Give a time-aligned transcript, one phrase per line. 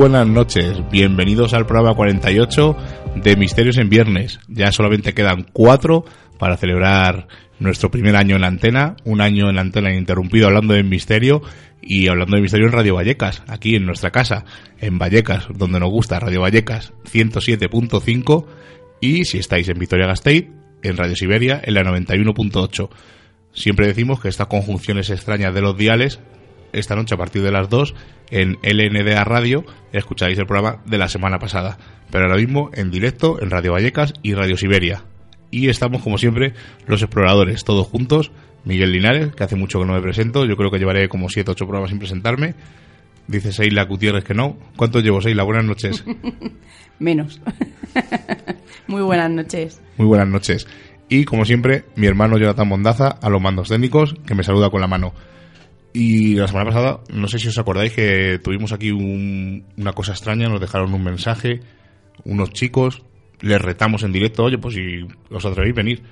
[0.00, 2.76] Buenas noches, bienvenidos al programa 48
[3.16, 4.40] de Misterios en Viernes.
[4.48, 6.06] Ya solamente quedan cuatro
[6.38, 10.72] para celebrar nuestro primer año en la antena, un año en la antena ininterrumpido hablando
[10.72, 11.42] de misterio
[11.82, 14.46] y hablando de misterio en Radio Vallecas, aquí en nuestra casa,
[14.78, 18.46] en Vallecas, donde nos gusta Radio Vallecas 107.5
[19.02, 20.46] y si estáis en Vitoria Gasteiz,
[20.82, 22.88] en Radio Siberia en la 91.8.
[23.52, 26.20] Siempre decimos que estas conjunciones extrañas de los diales,
[26.72, 27.94] esta noche a partir de las 2
[28.30, 31.78] en LNDA Radio escucháis el programa de la semana pasada,
[32.10, 35.04] pero ahora mismo en directo en Radio Vallecas y Radio Siberia.
[35.50, 36.54] Y estamos como siempre
[36.86, 38.30] los exploradores, todos juntos,
[38.64, 41.50] Miguel Linares, que hace mucho que no me presento, yo creo que llevaré como 7
[41.50, 42.54] 8 programas sin presentarme.
[43.26, 44.56] Dice Seila Gutiérrez que no.
[44.76, 45.44] ¿Cuánto llevo, Seila?
[45.44, 46.04] Buenas noches.
[46.98, 47.40] Menos.
[48.86, 49.80] Muy buenas noches.
[49.96, 50.66] Muy buenas noches.
[51.08, 54.80] Y como siempre, mi hermano Jonathan Mondaza a los mandos técnicos, que me saluda con
[54.80, 55.12] la mano.
[55.92, 60.48] Y la semana pasada, no sé si os acordáis que tuvimos aquí una cosa extraña,
[60.48, 61.60] nos dejaron un mensaje,
[62.24, 63.02] unos chicos,
[63.40, 66.02] les retamos en directo, oye, pues si os atrevéis, venir.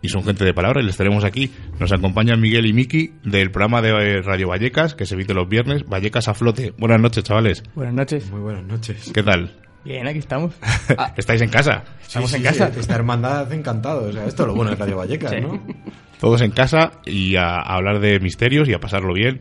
[0.00, 1.50] Y son gente de palabra y les tenemos aquí.
[1.80, 5.84] Nos acompañan Miguel y Miki del programa de Radio Vallecas, que se emite los viernes,
[5.86, 6.72] Vallecas a flote.
[6.78, 7.64] Buenas noches, chavales.
[7.74, 8.30] Buenas noches.
[8.30, 9.10] Muy buenas noches.
[9.12, 9.67] ¿Qué tal?
[9.88, 10.54] Bien, aquí estamos.
[11.16, 11.82] ¿Estáis en casa?
[12.02, 12.70] Estamos en casa.
[12.76, 14.10] esta hermandad encantado.
[14.10, 15.62] O sea, esto es lo bueno de Radio Vallecas, ¿no?
[16.20, 19.40] Todos en casa y a, hablar de misterios y a pasarlo bien.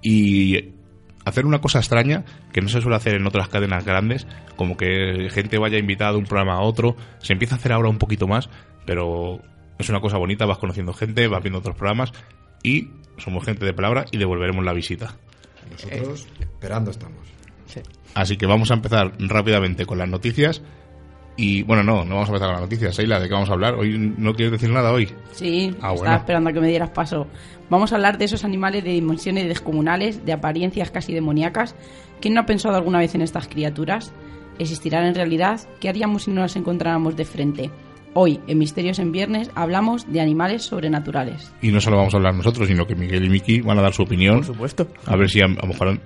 [0.00, 0.72] Y
[1.26, 4.26] hacer una cosa extraña que no se suele hacer en otras cadenas grandes,
[4.56, 6.96] como que gente vaya invitada de un programa a otro.
[7.18, 8.48] Se empieza a hacer ahora un poquito más,
[8.86, 9.40] pero
[9.78, 10.46] es una cosa bonita.
[10.46, 12.12] Vas conociendo gente, vas viendo otros programas
[12.62, 12.88] y
[13.18, 15.16] somos gente de palabra y devolveremos la visita.
[15.70, 17.20] Nosotros esperando estamos.
[18.14, 20.62] Así que vamos a empezar rápidamente con las noticias.
[21.36, 22.94] Y bueno, no, no vamos a empezar con las noticias.
[22.94, 23.74] Seila, ¿de qué vamos a hablar?
[23.74, 25.08] ¿Hoy no quieres decir nada hoy?
[25.32, 27.26] Sí, ah, estaba esperando a que me dieras paso.
[27.70, 31.74] Vamos a hablar de esos animales de dimensiones descomunales, de apariencias casi demoníacas.
[32.20, 34.12] ¿Quién no ha pensado alguna vez en estas criaturas?
[34.58, 35.60] ¿Existirán en realidad?
[35.80, 37.70] ¿Qué haríamos si no las encontráramos de frente?
[38.14, 41.50] Hoy, en Misterios en Viernes, hablamos de animales sobrenaturales.
[41.62, 43.94] Y no solo vamos a hablar nosotros, sino que Miguel y Miki van a dar
[43.94, 44.36] su opinión.
[44.36, 44.86] Por supuesto.
[45.06, 45.98] A ver si a, lo mejor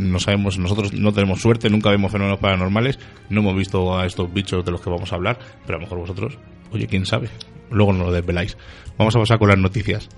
[0.00, 4.32] no sabemos, nosotros no tenemos suerte, nunca vemos fenómenos paranormales, no hemos visto a estos
[4.32, 6.38] bichos de los que vamos a hablar, pero a lo mejor vosotros,
[6.72, 7.28] oye, quién sabe,
[7.70, 8.56] luego nos lo desveláis.
[8.96, 10.08] Vamos a pasar con las noticias.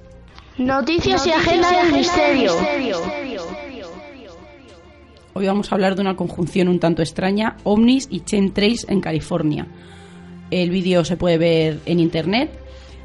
[0.59, 2.53] Noticias, y agenda del misterio.
[5.35, 9.67] Hoy vamos a hablar de una conjunción un tanto extraña, ovnis y chemtrails en California.
[10.51, 12.51] El vídeo se puede ver en internet.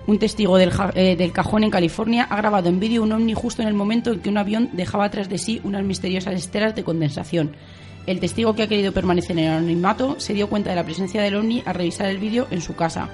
[0.07, 3.67] Un testigo eh, del, cajón en California ha grabado en vídeo un ovni justo en
[3.67, 7.57] el momento en que un avión dejaba tras de sí unas misteriosas esteras de condensación.
[8.05, 11.21] El testigo que ha querido permanecer en el anonimato se dio cuenta de la presencia
[11.21, 13.09] del ovni al revisar el vídeo en su casa.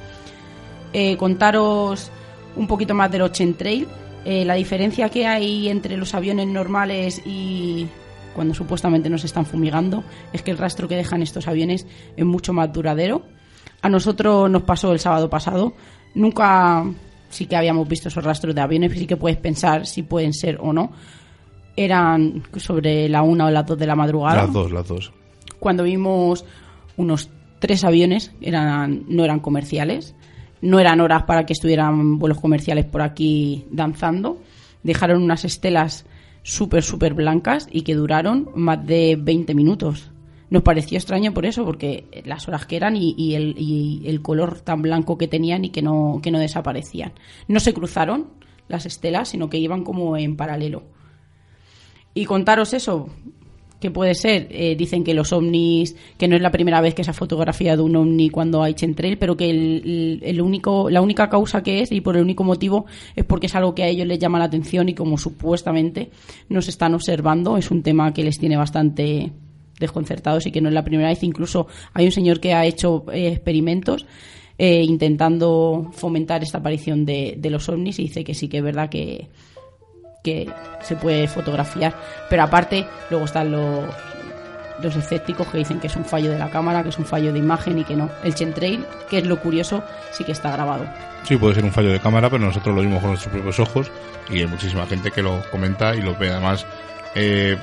[0.94, 2.12] Eh, contaros
[2.56, 3.88] un poquito más del Ocean Trail,
[4.24, 7.88] eh, la diferencia que hay entre los aviones normales y
[8.36, 12.54] cuando supuestamente nos están fumigando es que el rastro que dejan estos aviones es mucho
[12.54, 13.24] más duradero
[13.84, 15.74] a nosotros nos pasó el sábado pasado.
[16.16, 16.86] Nunca
[17.30, 20.58] sí que habíamos visto esos rastros de aviones, sí que puedes pensar si pueden ser
[20.62, 20.92] o no.
[21.76, 24.44] Eran sobre la una o las dos de la madrugada.
[24.44, 25.12] Las dos, las dos.
[25.60, 26.46] Cuando vimos
[26.98, 27.30] unos
[27.60, 30.16] tres aviones, eran, no eran comerciales,
[30.62, 34.38] no eran horas para que estuvieran vuelos comerciales por aquí danzando.
[34.84, 36.06] Dejaron unas estelas
[36.44, 40.13] súper, súper blancas y que duraron más de 20 minutos
[40.54, 45.18] nos pareció extraño por eso, porque las horas que eran y, el, color tan blanco
[45.18, 47.14] que tenían y que no, que no desaparecían.
[47.48, 48.28] No se cruzaron
[48.68, 50.84] las estelas, sino que iban como en paralelo.
[52.14, 53.10] Y contaros eso,
[53.80, 57.04] que puede ser, eh, dicen que los ovnis, que no es la primera vez que
[57.04, 61.64] se ha fotografiado un ovni cuando hay chentrail, pero que el, único, la única causa
[61.64, 62.86] que es y por el único motivo
[63.16, 66.12] es porque es algo que a ellos les llama la atención y como supuestamente
[66.48, 69.32] nos están observando, es un tema que les tiene bastante
[69.80, 71.24] desconcertados y que no es la primera vez.
[71.24, 74.06] Incluso hay un señor que ha hecho eh, experimentos
[74.58, 78.90] eh, intentando fomentar esta aparición de, los ovnis y dice que sí que es verdad
[78.90, 79.30] que,
[80.24, 80.50] que
[80.82, 81.96] se puede fotografiar.
[82.30, 83.86] Pero aparte, luego están los,
[84.82, 87.34] los escépticos que dicen que es un fallo de la cámara, que es un fallo
[87.34, 88.10] de imagen y que no.
[88.24, 90.86] El Chentrail, que es lo curioso, sí que está grabado.
[91.24, 93.92] Sí, puede ser un fallo de cámara, pero nosotros lo vimos con nuestros propios ojos
[94.30, 96.30] y hay muchísima gente que lo comenta y lo ve.
[96.32, 96.66] Además,
[97.16, 97.58] eh,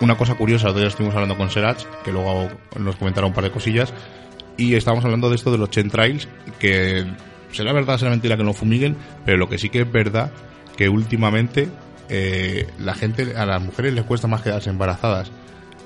[0.00, 2.48] una cosa curiosa, todavía estuvimos hablando con Serach, que luego
[2.78, 3.92] nos comentará un par de cosillas,
[4.56, 6.28] y estábamos hablando de esto de los trails
[6.58, 7.06] que
[7.52, 10.30] será verdad, será mentira que no fumiguen, pero lo que sí que es verdad,
[10.76, 11.68] que últimamente
[12.08, 15.30] eh, la gente, a las mujeres les cuesta más quedarse embarazadas.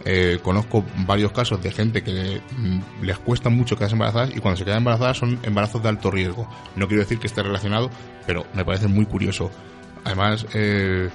[0.07, 4.57] Eh, conozco varios casos de gente que mm, les cuesta mucho quedarse embarazadas y cuando
[4.57, 6.49] se quedan embarazadas son embarazos de alto riesgo.
[6.77, 7.91] No quiero decir que esté relacionado,
[8.27, 9.51] pero me parece muy curioso.
[10.05, 11.11] Además, eh,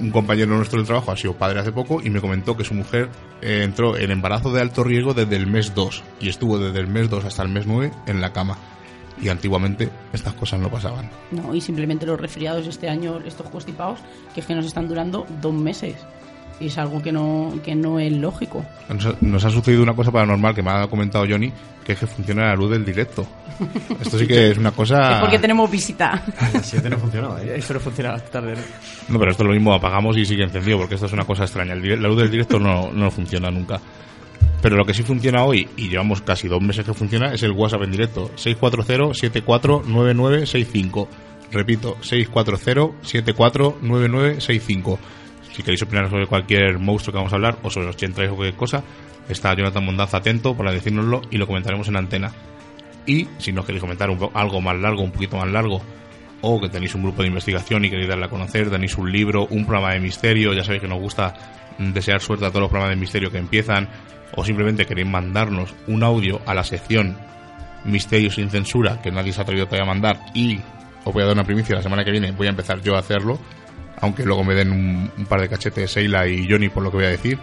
[0.00, 2.74] un compañero nuestro del trabajo ha sido padre hace poco y me comentó que su
[2.74, 3.08] mujer
[3.42, 6.86] eh, entró en embarazo de alto riesgo desde el mes 2 y estuvo desde el
[6.86, 8.56] mes 2 hasta el mes 9 en la cama.
[9.20, 11.10] Y antiguamente estas cosas no pasaban.
[11.32, 13.98] No, y simplemente los resfriados este año, estos constipados,
[14.32, 15.96] que es que nos están durando dos meses.
[16.60, 18.64] Y es algo que no, que no es lógico.
[18.88, 21.52] Nos ha, nos ha sucedido una cosa paranormal que me ha comentado Johnny,
[21.84, 23.26] que es que funciona la luz del directo.
[24.00, 25.12] Esto sí que es una cosa...
[25.14, 26.24] Es porque tenemos visita.
[26.38, 27.54] A las 7 no funcionaba, ¿eh?
[27.56, 28.62] Eso no funciona hasta tarde, ¿no?
[29.08, 31.44] No, pero esto es lo mismo, apagamos y sigue encendido, porque esto es una cosa
[31.44, 31.74] extraña.
[31.74, 33.80] El la luz del directo no, no funciona nunca.
[34.60, 37.52] Pero lo que sí funciona hoy, y llevamos casi dos meses que funciona, es el
[37.52, 38.32] WhatsApp en directo.
[38.36, 41.06] 640-749965.
[41.52, 44.98] Repito, 640-749965.
[45.58, 48.36] Si queréis opinar sobre cualquier monstruo que vamos a hablar, o sobre los chentrais o
[48.36, 48.84] cualquier cosa,
[49.28, 52.30] está Jonathan Mondaz atento para decírnoslo y lo comentaremos en antena.
[53.06, 55.82] Y si nos queréis comentar un algo más largo, un poquito más largo,
[56.42, 59.48] o que tenéis un grupo de investigación y queréis darle a conocer, tenéis un libro,
[59.50, 61.34] un programa de misterio, ya sabéis que nos gusta
[61.76, 63.88] desear suerte a todos los programas de misterio que empiezan,
[64.36, 67.18] o simplemente queréis mandarnos un audio a la sección
[67.84, 70.60] Misterio sin censura, que nadie se ha atrevido todavía a mandar, y
[71.02, 73.00] os voy a dar una primicia, la semana que viene voy a empezar yo a
[73.00, 73.40] hacerlo,
[74.00, 77.06] aunque luego me den un, par de cachetes Seila y Johnny por lo que voy
[77.06, 77.38] a decir.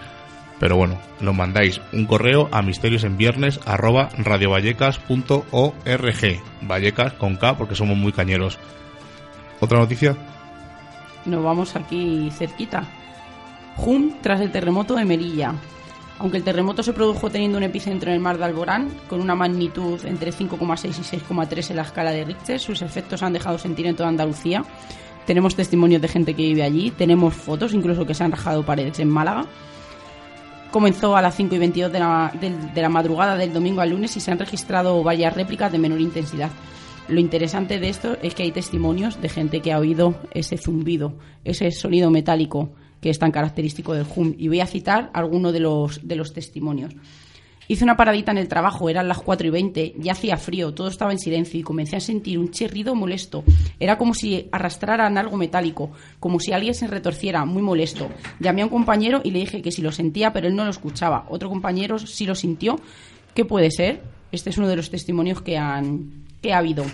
[0.59, 6.41] Pero bueno, nos mandáis un correo a misteriosenviernes arroba radiovallecas.org.
[6.61, 8.57] Vallecas con K porque somos muy cañeros.
[9.59, 10.15] ¿Otra noticia?
[11.25, 12.83] Nos vamos aquí cerquita.
[13.75, 15.53] Jum tras el terremoto de Melilla.
[16.17, 19.35] Aunque el terremoto se produjo teniendo un epicentro en el mar de Alborán, con una
[19.35, 23.85] magnitud entre 5,6 y 6,3 en la escala de Richter, sus efectos han dejado sentir
[23.87, 24.63] en toda Andalucía.
[25.25, 28.99] Tenemos testimonios de gente que vive allí, tenemos fotos incluso que se han rajado paredes
[28.99, 29.45] en Málaga.
[30.71, 33.89] Comenzó a las 5 y 22 de la, del- de la madrugada del domingo al
[33.91, 36.51] lunes y se han registrado varias réplicas de menor intensidad.
[37.07, 41.13] Lo interesante de esto es que hay testimonios de gente que ha oído ese zumbido,
[41.43, 44.33] ese sonido metálico que es tan característico del hum.
[44.37, 46.93] Y voy a citar algunos de los, de los testimonios.
[47.67, 50.87] Hice una paradita en el trabajo, eran las 4 y 20, ya hacía frío, todo
[50.87, 53.43] estaba en silencio y comencé a sentir un chirrido molesto.
[53.79, 58.09] Era como si arrastraran algo metálico, como si alguien se retorciera, muy molesto.
[58.39, 60.69] Llamé a un compañero y le dije que si lo sentía, pero él no lo
[60.69, 61.25] escuchaba.
[61.29, 62.79] Otro compañero sí lo sintió.
[63.33, 64.01] ¿Qué puede ser?
[64.31, 66.85] Este es uno de los testimonios que, han, que ha habido.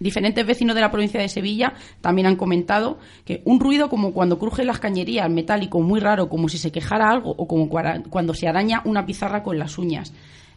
[0.00, 4.38] Diferentes vecinos de la provincia de Sevilla también han comentado que un ruido como cuando
[4.38, 8.48] crujen las cañerías, metálico, muy raro, como si se quejara algo o como cuando se
[8.48, 10.12] araña una pizarra con las uñas.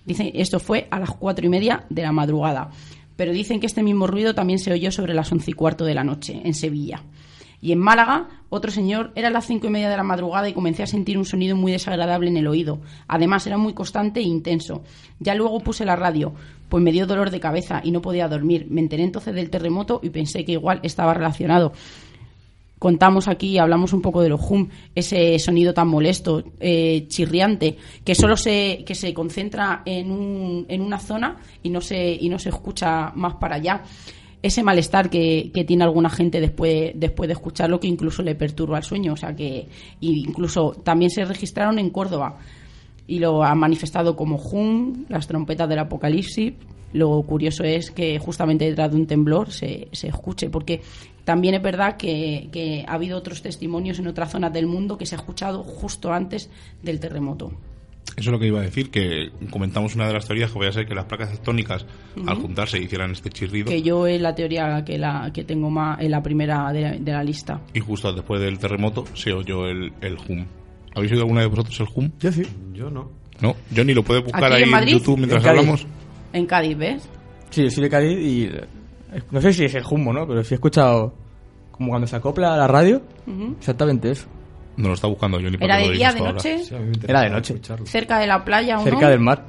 [0.05, 2.69] Dicen, esto fue a las cuatro y media de la madrugada.
[3.15, 5.93] Pero dicen que este mismo ruido también se oyó sobre las once y cuarto de
[5.93, 7.03] la noche, en Sevilla.
[7.61, 10.81] Y en Málaga, otro señor, era las cinco y media de la madrugada y comencé
[10.81, 12.81] a sentir un sonido muy desagradable en el oído.
[13.07, 14.83] Además, era muy constante e intenso.
[15.19, 16.33] Ya luego puse la radio,
[16.67, 18.65] pues me dio dolor de cabeza y no podía dormir.
[18.69, 21.71] Me enteré entonces del terremoto y pensé que igual estaba relacionado.
[22.79, 28.15] Contamos aquí, hablamos un poco de los hum, ese sonido tan molesto, eh, chirriante, que
[28.15, 32.39] solo se, que se concentra en, un, en una zona y no, se, y no
[32.39, 33.83] se escucha más para allá
[34.41, 38.77] ese malestar que, que tiene alguna gente después, después de escucharlo que incluso le perturba
[38.77, 39.13] el sueño.
[39.13, 39.67] O sea que
[39.99, 42.39] incluso también se registraron en Córdoba
[43.07, 46.53] y lo han manifestado como Hum, las trompetas del apocalipsis.
[46.93, 50.81] Lo curioso es que justamente detrás de un temblor se, se escuche, porque
[51.23, 55.05] también es verdad que, que ha habido otros testimonios en otras zonas del mundo que
[55.05, 56.49] se ha escuchado justo antes
[56.83, 57.51] del terremoto.
[58.17, 60.67] Eso es lo que iba a decir, que comentamos una de las teorías que voy
[60.67, 61.85] a ser que las placas tectónicas
[62.27, 65.99] al juntarse hicieran este chirrido Que yo es la teoría que, la, que tengo más
[66.01, 67.61] en la primera de, de la lista.
[67.73, 70.45] y justo después del terremoto se oyó el, el hum.
[70.93, 72.11] ¿Habéis oído alguna de vosotros el hum?
[72.19, 72.43] Yo sí.
[72.73, 73.09] Yo no.
[73.39, 74.93] No, Johnny lo puede buscar ¿Aquí ahí en Madrid?
[74.93, 75.87] YouTube mientras En hablamos.
[76.33, 77.09] En Cádiz, ¿ves?
[77.49, 78.43] Sí, yo soy de Cádiz y...
[78.43, 80.27] eh, No sé si es el humo, ¿no?
[80.27, 81.15] Pero sí he escuchado
[81.71, 83.01] como cuando se acopla a la radio.
[83.25, 83.55] Ujú.
[83.57, 84.27] Exactamente eso.
[84.77, 85.57] No lo está buscando Johnny.
[85.57, 86.63] para ¿Era de día, de noche?
[86.63, 86.75] Sí,
[87.07, 87.53] Era de noche.
[87.53, 87.85] escucharlo.
[87.85, 89.09] ¿Cerca de la playa o Cerca no?
[89.09, 89.43] del mar.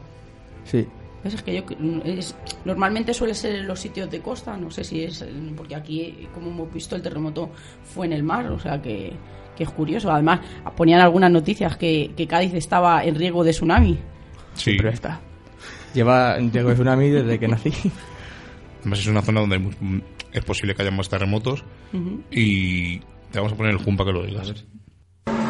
[0.64, 0.86] Sí.
[1.22, 1.62] Pues es que yo
[2.04, 5.24] es- normalmente suele ser en los sitios de costa, no sé si es
[5.56, 7.50] porque aquí como hemos visto el terremoto
[7.84, 9.12] fue en el mar, o sea que,
[9.56, 10.10] que es curioso.
[10.10, 10.40] Además
[10.76, 13.98] ponían algunas noticias que, que Cádiz estaba en riesgo de tsunami.
[14.54, 15.20] Sí, Siempre está.
[15.94, 17.72] Lleva en riesgo de tsunami desde que nací.
[18.80, 19.70] además es una zona donde
[20.32, 21.62] es posible que haya más terremotos
[22.32, 22.98] y
[23.30, 24.64] te vamos a poner el hum para que lo digas.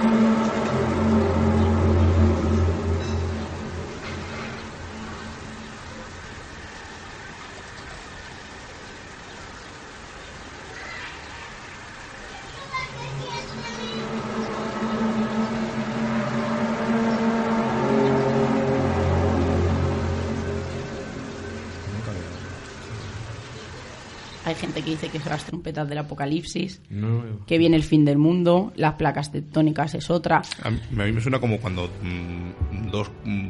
[0.03, 0.32] Thank you.
[24.83, 28.19] Gente que dice que son las trompetas del apocalipsis, No, que viene el fin del
[28.19, 30.43] mundo, las placas tectónicas es otra.
[30.63, 33.49] A mí, a mí me suena como cuando mm, dos, mm,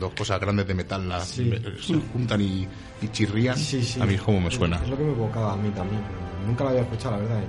[0.00, 1.44] dos cosas grandes de metal la- Sí.
[1.44, 2.66] me- se juntan y,
[3.00, 3.56] y chirrían.
[3.56, 4.00] Sí, sí.
[4.00, 4.76] A mí es como me suena.
[4.82, 6.00] Es lo que me evocaba a mí también.
[6.46, 7.42] Nunca lo había escuchado, la verdad.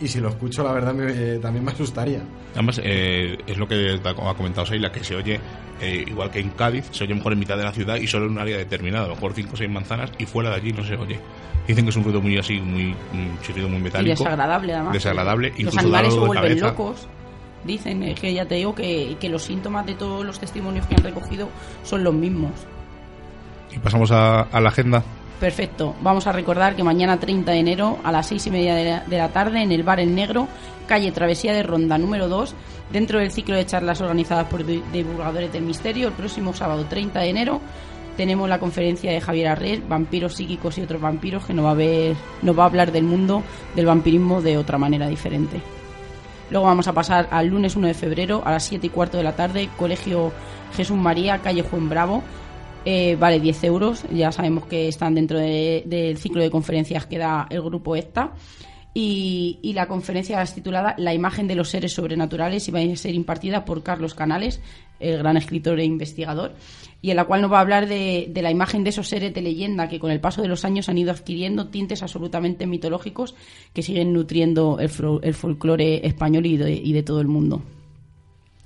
[0.00, 2.20] Y si lo escucho, la verdad, me- eh, también me asustaría.
[2.54, 5.38] Además, eh, es lo que ha comentado Seila, que se oye,
[5.80, 8.24] eh, igual que en Cádiz, se oye mejor en mitad de la ciudad y solo
[8.26, 10.72] en un área determinada, a lo mejor 5 o 6 manzanas, y fuera de allí
[10.72, 11.20] no se oye.
[11.68, 14.24] Dicen que es un ruido muy así, muy un chirrido muy Y metálico.
[14.24, 14.92] desagradable, además.
[14.94, 16.66] Desagradable, Los incluso animales se vuelven cabeza.
[16.68, 17.08] locos.
[17.64, 20.94] Dicen, es que ya te digo que, que los síntomas de todos los testimonios que
[20.94, 21.50] han recogido
[21.84, 22.52] son los mismos.
[23.70, 25.04] Y pasamos a, a la agenda.
[25.40, 25.94] Perfecto.
[26.02, 29.00] Vamos a recordar que mañana 30 de enero a las seis y media de la,
[29.00, 30.46] de la tarde en el Bar El Negro,
[30.86, 32.54] calle Travesía de Ronda número 2,
[32.92, 37.20] dentro del ciclo de charlas organizadas por di- divulgadores del misterio, el próximo sábado 30
[37.20, 37.60] de enero
[38.18, 41.74] tenemos la conferencia de Javier Arrés, Vampiros psíquicos y otros vampiros, que nos va a,
[41.74, 43.42] ver, nos va a hablar del mundo
[43.74, 45.58] del vampirismo de otra manera diferente.
[46.50, 49.22] Luego vamos a pasar al lunes 1 de febrero a las 7 y cuarto de
[49.24, 50.32] la tarde, Colegio
[50.76, 52.22] Jesús María, calle Juan Bravo.
[52.84, 57.18] Eh, vale 10 euros, ya sabemos que están dentro de- del ciclo de conferencias que
[57.18, 58.32] da el grupo ECTA.
[58.92, 62.96] Y, y la conferencia es titulada La imagen de los seres sobrenaturales y va a
[62.96, 64.60] ser impartida por Carlos Canales,
[64.98, 66.54] el gran escritor e investigador,
[67.00, 69.32] y en la cual nos va a hablar de, de la imagen de esos seres
[69.32, 73.36] de leyenda que con el paso de los años han ido adquiriendo tintes absolutamente mitológicos
[73.72, 74.90] que siguen nutriendo el,
[75.22, 77.62] el folclore español y de- y de todo el mundo.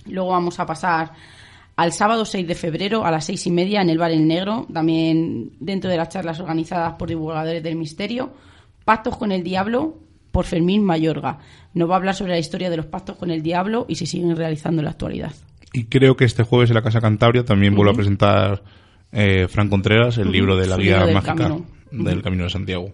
[0.06, 1.12] Luego vamos a pasar
[1.76, 4.66] al sábado 6 de febrero a las seis y media en el Bar El Negro,
[4.72, 8.32] también dentro de las charlas organizadas por divulgadores del misterio.
[8.84, 9.98] Pactos con el Diablo
[10.30, 11.38] por Fermín Mayorga.
[11.74, 14.06] Nos va a hablar sobre la historia de los pactos con el Diablo y si
[14.06, 15.32] siguen realizando en la actualidad.
[15.72, 18.62] Y creo que este jueves en la Casa Cantabria también vuelve a presentar
[19.10, 21.66] eh, Fran Contreras el libro de la Su guía mágica camino.
[21.90, 22.22] del.
[22.22, 22.90] Camino de Santiago.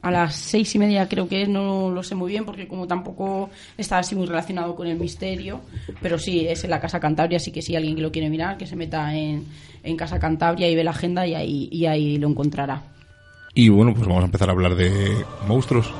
[0.00, 2.86] A las seis y media creo que es, no lo sé muy bien porque como
[2.86, 5.60] tampoco está así muy relacionado con el misterio,
[6.00, 8.56] pero sí, es en la Casa Cantabria, así que si alguien que lo quiere mirar,
[8.56, 9.46] que se meta en,
[9.82, 12.82] en Casa Cantabria y ve la agenda y ahí, y ahí lo encontrará.
[13.54, 15.92] Y bueno, pues vamos a empezar a hablar de monstruos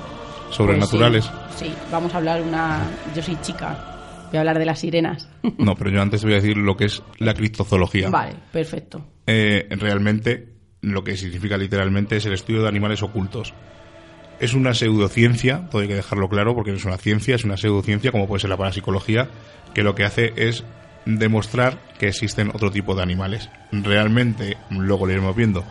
[0.50, 1.26] sobrenaturales.
[1.26, 2.88] Pues sí, sí, vamos a hablar una...
[3.16, 5.28] Yo soy chica, voy a hablar de las sirenas.
[5.58, 8.10] No, pero yo antes voy a decir lo que es la criptozoología.
[8.10, 9.04] vale, perfecto.
[9.26, 13.52] Eh, realmente, lo que significa literalmente es el estudio de animales ocultos.
[14.40, 17.56] Es una pseudociencia, todo hay que dejarlo claro, porque no es una ciencia, es una
[17.56, 19.28] pseudociencia, como puede ser la parapsicología,
[19.74, 20.64] que lo que hace es
[21.04, 23.50] demostrar que existen otro tipo de animales.
[23.72, 25.64] Realmente, luego lo iremos viendo,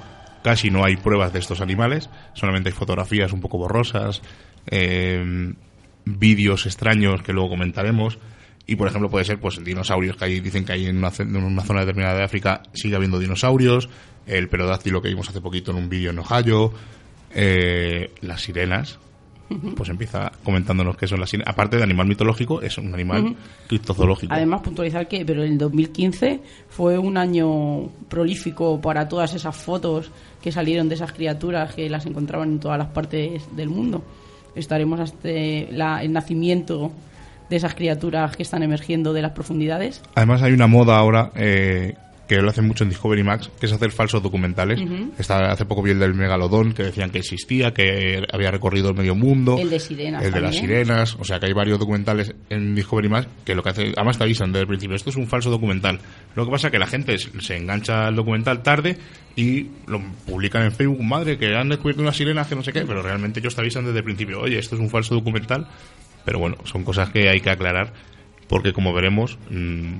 [0.43, 4.21] casi no hay pruebas de estos animales, solamente hay fotografías un poco borrosas,
[4.67, 5.53] eh,
[6.05, 8.19] vídeos extraños que luego comentaremos.
[8.69, 11.35] Y por ejemplo puede ser pues dinosaurios que hay, dicen que hay en una, en
[11.37, 13.87] una zona determinada de África sigue habiendo dinosaurios,
[14.25, 16.73] el perodáctilo que vimos hace poquito en un vídeo en Ohio,
[17.33, 18.99] eh, las sirenas,
[19.77, 21.53] pues empieza comentándonos qué son las sirenas.
[21.53, 23.35] Aparte de animal mitológico, es un animal
[23.67, 24.33] criptozoológico.
[24.33, 30.51] Además, puntualizar que pero el 2015 fue un año prolífico para todas esas fotos que
[30.51, 34.03] salieron de esas criaturas que las encontraban en todas las partes del mundo.
[34.55, 35.29] Estaremos hasta
[35.71, 36.91] la- el nacimiento
[37.49, 40.01] de esas criaturas que están emergiendo de las profundidades.
[40.15, 41.95] Además hay una moda ahora eh,
[42.27, 44.79] que lo hacen mucho en Discovery Max, que es hacer falsos documentales.
[45.17, 48.95] Está, hace poco vi el del megalodón, que decían que existía, que había recorrido el
[48.95, 49.57] medio mundo.
[49.57, 51.15] El de sirenas El de las sirenas.
[51.19, 54.23] O sea que hay varios documentales en Discovery Max que lo que hace, además te
[54.23, 55.99] avisan desde el principio, esto es un falso documental.
[56.35, 58.97] Lo que pasa es que la gente se se engancha al documental tarde
[59.35, 62.81] y lo publican en Facebook, madre, que han descubierto unas sirenas que no sé qué,
[62.81, 65.67] pero realmente ellos te avisan desde el principio, oye, esto es un falso documental.
[66.25, 67.93] Pero bueno, son cosas que hay que aclarar
[68.47, 69.93] porque como veremos, mm,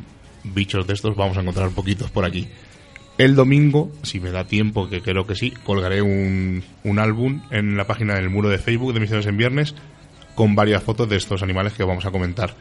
[0.54, 2.48] bichos de estos vamos a encontrar poquitos por aquí.
[3.18, 7.76] El domingo, si me da tiempo, que creo que sí, colgaré un, un álbum en
[7.76, 9.76] la página del muro de Facebook de Misterios en Viernes
[10.36, 12.54] con varias fotos de estos animales que vamos a comentar.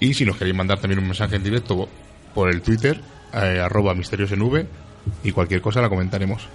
[0.00, 1.88] Y si nos queréis mandar también un mensaje en directo
[2.34, 3.00] por el Twitter,
[3.32, 4.66] eh, arroba misterios en V,
[5.22, 6.48] y cualquier cosa la comentaremos.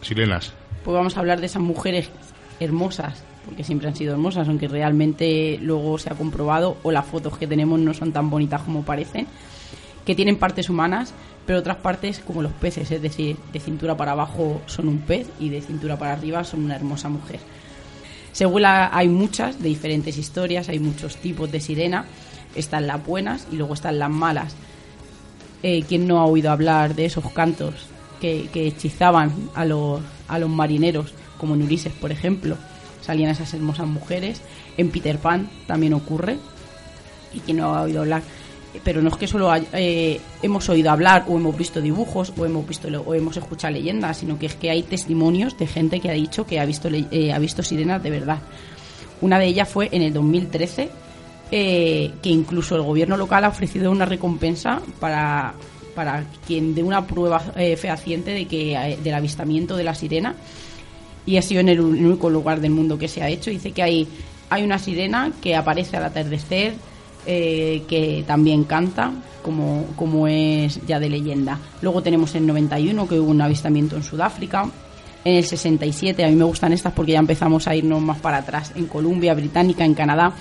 [0.00, 0.54] Sirenas.
[0.82, 2.10] Pues vamos a hablar de esas mujeres
[2.58, 7.36] hermosas, porque siempre han sido hermosas, aunque realmente luego se ha comprobado o las fotos
[7.38, 9.26] que tenemos no son tan bonitas como parecen,
[10.06, 11.12] que tienen partes humanas,
[11.44, 15.28] pero otras partes como los peces, es decir, de cintura para abajo son un pez
[15.38, 17.40] y de cintura para arriba son una hermosa mujer.
[18.32, 22.04] Según la, hay muchas de diferentes historias, hay muchos tipos de sirena,
[22.54, 24.54] están las buenas y luego están las malas.
[25.62, 27.74] Eh, ¿Quién no ha oído hablar de esos cantos
[28.20, 32.56] que, que hechizaban a los, a los marineros, como en Ulises, por ejemplo?
[33.00, 34.42] Salían esas hermosas mujeres.
[34.76, 36.38] En Peter Pan también ocurre.
[37.32, 38.22] ¿Y quién no ha oído hablar?
[38.84, 42.44] Pero no es que solo hay- eh, hemos oído hablar o hemos visto dibujos o
[42.44, 46.10] hemos visto o hemos escuchado leyendas, sino que es que hay testimonios de gente que
[46.10, 48.38] ha dicho que ha visto eh, ha visto sirenas de verdad.
[49.22, 50.90] Una de ellas fue en el 2013,
[51.50, 55.54] eh, que incluso el gobierno local ha ofrecido una recompensa para,
[55.94, 60.34] para quien dé una prueba eh, fehaciente de que del avistamiento de la sirena
[61.24, 63.50] y ha sido en el único lugar del mundo que se ha hecho.
[63.50, 64.06] Dice que hay,
[64.50, 66.74] hay una sirena que aparece al atardecer,
[67.26, 71.58] eh, que también canta, como, como es ya de leyenda.
[71.82, 74.68] Luego tenemos el 91, que hubo un avistamiento en Sudáfrica.
[75.24, 78.38] En el 67, a mí me gustan estas porque ya empezamos a irnos más para
[78.38, 78.72] atrás.
[78.76, 80.32] En Colombia, Británica, en Canadá.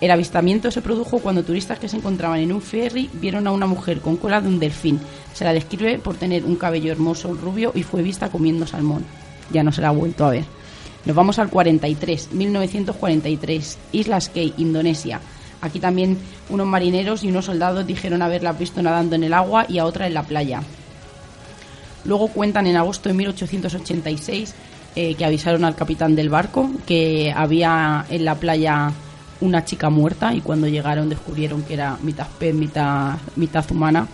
[0.00, 3.66] El avistamiento se produjo cuando turistas que se encontraban en un ferry vieron a una
[3.66, 4.98] mujer con cola de un delfín.
[5.32, 9.04] Se la describe por tener un cabello hermoso rubio y fue vista comiendo salmón.
[9.52, 10.44] Ya no se la ha vuelto a ver.
[11.04, 15.20] Nos vamos al 43, 1943, Islas Key, Indonesia.
[15.62, 16.18] Aquí también
[16.50, 20.06] unos marineros y unos soldados dijeron haberla visto nadando en el agua y a otra
[20.06, 20.60] en la playa.
[22.04, 24.54] Luego cuentan en agosto de 1886
[24.96, 28.92] eh, que avisaron al capitán del barco que había en la playa
[29.40, 34.06] una chica muerta y cuando llegaron descubrieron que era mitad pez, mitad, mitad humana,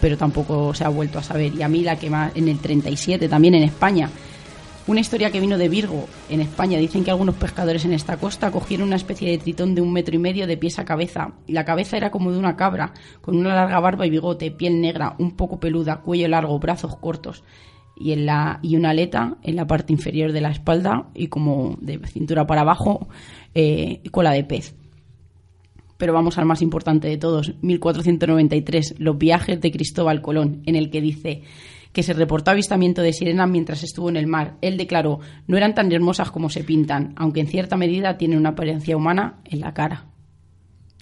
[0.00, 1.54] pero tampoco se ha vuelto a saber.
[1.54, 4.08] Y a mí la que más, en el 37, también en España,
[4.86, 6.78] una historia que vino de Virgo, en España.
[6.78, 10.14] Dicen que algunos pescadores en esta costa cogieron una especie de tritón de un metro
[10.14, 11.32] y medio de pies a cabeza.
[11.48, 15.16] La cabeza era como de una cabra, con una larga barba y bigote, piel negra,
[15.18, 17.42] un poco peluda, cuello largo, brazos cortos.
[17.98, 21.78] Y, en la, y una aleta en la parte inferior de la espalda y como
[21.80, 23.08] de cintura para abajo,
[23.54, 24.74] eh, cola de pez.
[25.96, 30.90] Pero vamos al más importante de todos, 1493, los viajes de Cristóbal Colón, en el
[30.90, 31.42] que dice
[31.96, 34.58] que se reportó avistamiento de sirenas mientras estuvo en el mar.
[34.60, 38.50] Él declaró, no eran tan hermosas como se pintan, aunque en cierta medida tienen una
[38.50, 40.04] apariencia humana en la cara.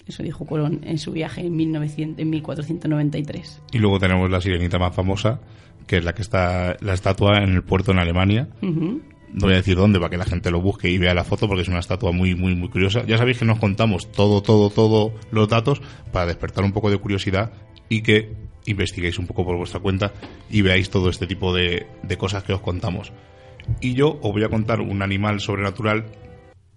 [0.07, 3.63] Eso dijo Colón en su viaje en, 1900, en 1493.
[3.73, 5.41] Y luego tenemos la sirenita más famosa,
[5.89, 8.47] que es la que está la estatua en el puerto en Alemania.
[8.63, 9.01] No
[9.41, 11.63] voy a decir dónde para que la gente lo busque y vea la foto porque
[11.63, 13.05] es una estatua muy, muy, muy curiosa.
[13.05, 16.99] Ya sabéis que nos contamos todo, todo, todo los datos para despertar un poco de
[16.99, 17.53] curiosidad
[17.89, 20.13] y que investiguéis un poco por vuestra cuenta
[20.51, 23.13] y veáis todo este tipo de, de cosas que os contamos.
[23.81, 26.07] Y yo os voy a contar un animal sobrenatural.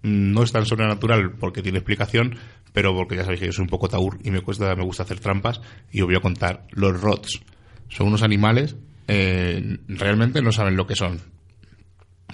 [0.02, 2.36] No es tan sobrenatural porque tiene explicación,
[2.72, 5.02] pero porque ya sabéis que yo soy un poco taur y me cuesta, me gusta
[5.02, 7.40] hacer trampas y os voy a contar los rots.
[7.88, 8.76] Son unos animales,
[9.08, 11.20] eh, realmente no saben lo que son.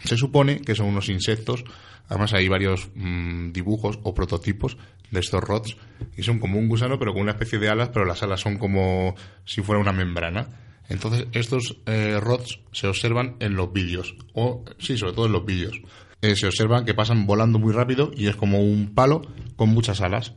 [0.04, 1.64] Se supone que son unos insectos,
[2.08, 4.76] además hay varios mm, dibujos o prototipos
[5.10, 5.76] de estos rots
[6.16, 8.58] y son como un gusano pero con una especie de alas, pero las alas son
[8.58, 9.14] como
[9.44, 10.48] si fuera una membrana.
[10.88, 15.46] Entonces estos eh, rots se observan en los vídeos, o sí, sobre todo en los
[15.46, 15.80] vídeos.
[16.20, 19.22] Eh, se observan que pasan volando muy rápido y es como un palo
[19.56, 20.34] con muchas alas.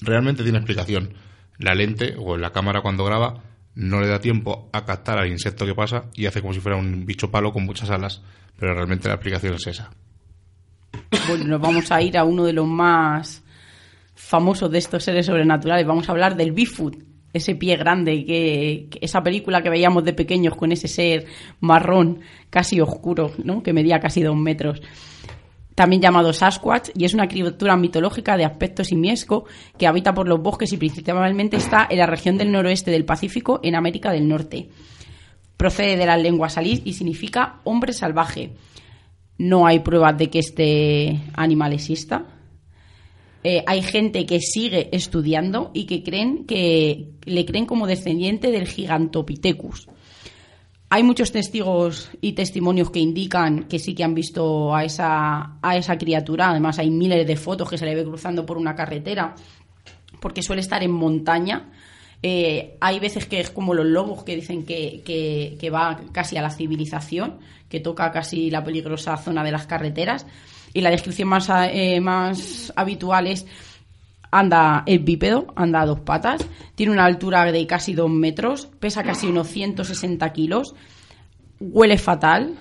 [0.00, 1.14] Realmente tiene explicación.
[1.58, 3.42] La lente o la cámara cuando graba
[3.74, 6.76] no le da tiempo a captar al insecto que pasa y hace como si fuera
[6.76, 8.22] un bicho palo con muchas alas,
[8.58, 9.90] pero realmente la explicación es esa.
[11.28, 13.42] Bueno, nos vamos a ir a uno de los más
[14.14, 15.86] famosos de estos seres sobrenaturales.
[15.86, 16.96] Vamos a hablar del Bigfoot,
[17.32, 21.26] ese pie grande, que, esa película que veíamos de pequeños con ese ser
[21.60, 22.20] marrón,
[22.50, 23.62] casi oscuro, ¿no?
[23.62, 24.82] que medía casi dos metros.
[25.74, 29.44] También llamado Sasquatch, y es una criatura mitológica de aspecto simiesco
[29.78, 33.60] que habita por los bosques y principalmente está en la región del noroeste del Pacífico,
[33.62, 34.68] en América del Norte.
[35.56, 38.52] Procede de las lenguas salís y significa hombre salvaje.
[39.38, 42.26] No hay pruebas de que este animal exista.
[43.44, 48.66] Eh, hay gente que sigue estudiando y que creen que le creen como descendiente del
[48.66, 49.88] Gigantopithecus.
[50.90, 55.76] Hay muchos testigos y testimonios que indican que sí que han visto a esa, a
[55.76, 56.50] esa criatura.
[56.50, 59.34] Además, hay miles de fotos que se le ve cruzando por una carretera,
[60.20, 61.70] porque suele estar en montaña.
[62.22, 66.42] Eh, hay veces que es como los lobos que dicen que, que- va casi a
[66.42, 70.26] la civilización, que toca casi la peligrosa zona de las carreteras.
[70.74, 73.46] Y la descripción más, eh, más habitual es
[74.30, 79.02] anda es bípedo, anda a dos patas, tiene una altura de casi dos metros, pesa
[79.02, 80.74] casi unos 160 kilos,
[81.60, 82.54] huele fatal.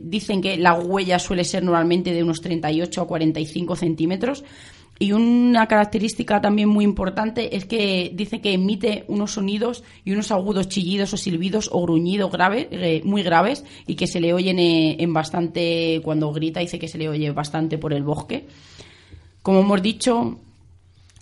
[0.00, 4.42] Dicen que la huella suele ser normalmente de unos 38 a 45 centímetros.
[4.98, 10.30] Y una característica también muy importante es que dice que emite unos sonidos y unos
[10.30, 14.58] agudos chillidos o silbidos o gruñidos graves, eh, muy graves y que se le oyen
[14.60, 18.46] eh, en bastante, cuando grita dice que se le oye bastante por el bosque.
[19.42, 20.38] Como hemos dicho,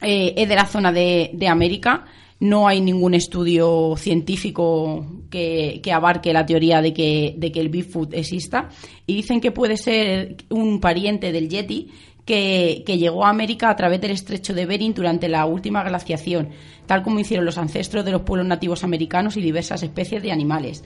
[0.02, 2.04] eh, es de la zona de, América.
[2.40, 7.68] No hay ningún estudio científico que, que abarque la teoría de que, de que el
[7.68, 8.68] Bigfoot exista.
[9.06, 11.88] Y dicen que puede ser un pariente del Yeti,
[12.24, 16.50] que, llegó a América a través del estrecho de Bering durante la última glaciación,
[16.86, 20.84] tal como hicieron los ancestros de los pueblos nativos americanos y diversas especies de animales.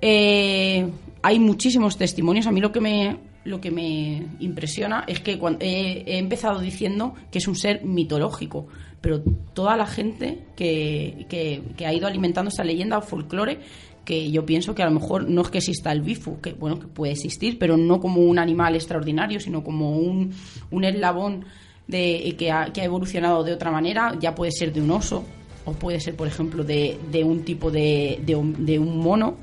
[0.00, 0.88] Eh,
[1.22, 2.46] hay muchísimos testimonios.
[2.46, 7.14] A mí lo que me, lo que me impresiona es que cuando he empezado diciendo
[7.30, 8.66] que es un ser mitológico,
[9.00, 9.20] pero
[9.52, 13.58] toda la gente que, que- que ha ido alimentando esta leyenda o folclore,
[14.04, 16.78] que yo pienso que a lo mejor no es que exista el bifu, que bueno,
[16.80, 20.32] que puede existir, pero no como un animal extraordinario, sino como un,
[20.70, 21.44] un eslabón
[21.86, 25.24] de, que, ha, que ha evolucionado de otra manera, ya puede ser de un oso,
[25.64, 29.36] o puede ser, por ejemplo, de, de un tipo de, de, un, de un mono.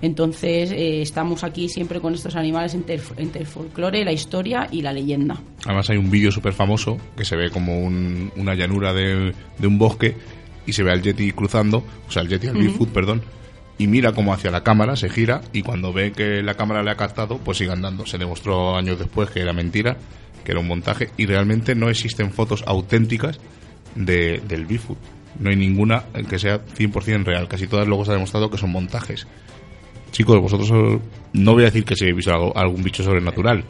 [0.00, 4.66] Entonces, eh, estamos aquí siempre con estos animales entre, el- entre el folclore, la historia
[4.70, 5.40] y la leyenda.
[5.64, 9.66] Además hay un vídeo súper famoso que se ve como un- una llanura de, de
[9.66, 10.16] un bosque
[10.66, 13.22] y se ve al Yeti cruzando, o sea, el Yeti al Bigfoot, perdón,
[13.82, 16.90] y mira como hacia la cámara, se gira y cuando ve que la cámara le
[16.90, 18.06] ha captado, pues sigue andando.
[18.06, 19.96] Se demostró años después que era mentira,
[20.44, 23.40] que era un montaje y realmente no existen fotos auténticas
[23.94, 24.98] de, del Bigfoot.
[25.38, 27.48] No hay ninguna que sea 100% real.
[27.48, 29.26] Casi todas luego se ha demostrado que son montajes.
[30.10, 30.70] Chicos, vosotros
[31.32, 33.64] no voy a decir que si habéis visto algo- algún bicho sobrenatural,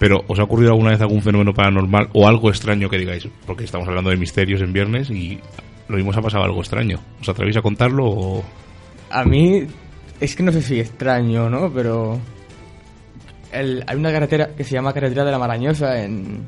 [0.00, 3.28] pero ¿os ha ocurrido alguna vez algún fenómeno paranormal o algo extraño que digáis?
[3.46, 5.38] Porque estamos hablando de misterios en viernes y
[5.88, 6.98] lo mismo ha pasado algo extraño.
[7.20, 8.44] ¿Os atrevéis a contarlo o...?
[9.10, 9.66] A mí,
[10.20, 11.72] es que no sé si extraño, ¿no?
[11.72, 12.18] Pero.
[13.52, 16.40] el- hay una carretera que se llama Carretera de la Marañosa en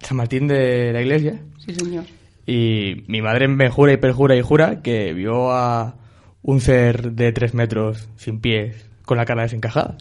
[0.00, 1.40] San Martín de la Iglesia.
[1.58, 2.04] Sí, señor.
[2.46, 5.96] Y mi madre me jura y perjura y jura que vio a
[6.42, 9.98] un ser de tres metros sin pies con la cara desencajada.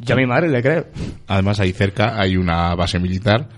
[0.00, 0.86] Yo a mi madre le creo.
[1.26, 3.48] Además, ahí cerca hay una base militar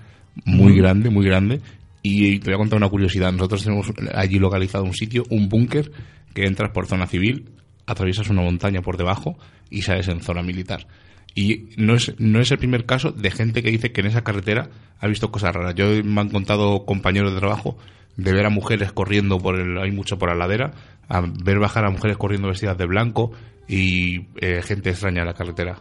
[0.45, 1.61] muy grande, muy grande.
[2.03, 3.31] Y te voy a contar una curiosidad.
[3.33, 5.91] Nosotros tenemos allí localizado un sitio, un búnker,
[6.33, 7.51] que entras por zona civil,
[7.91, 9.37] atraviesas una montaña por debajo
[9.71, 10.87] y sales en zona militar.
[11.35, 14.25] Y no es, no es el primer caso de gente que dice que en esa
[14.25, 15.75] carretera ha visto cosas raras.
[15.75, 17.77] Yo me han contado compañeros de trabajo
[18.17, 20.73] de ver a mujeres corriendo por el, hay mucho por la ladera,
[21.09, 23.33] a ver bajar a mujeres corriendo vestidas de blanco
[23.69, 25.81] y eh, gente extraña en la carretera.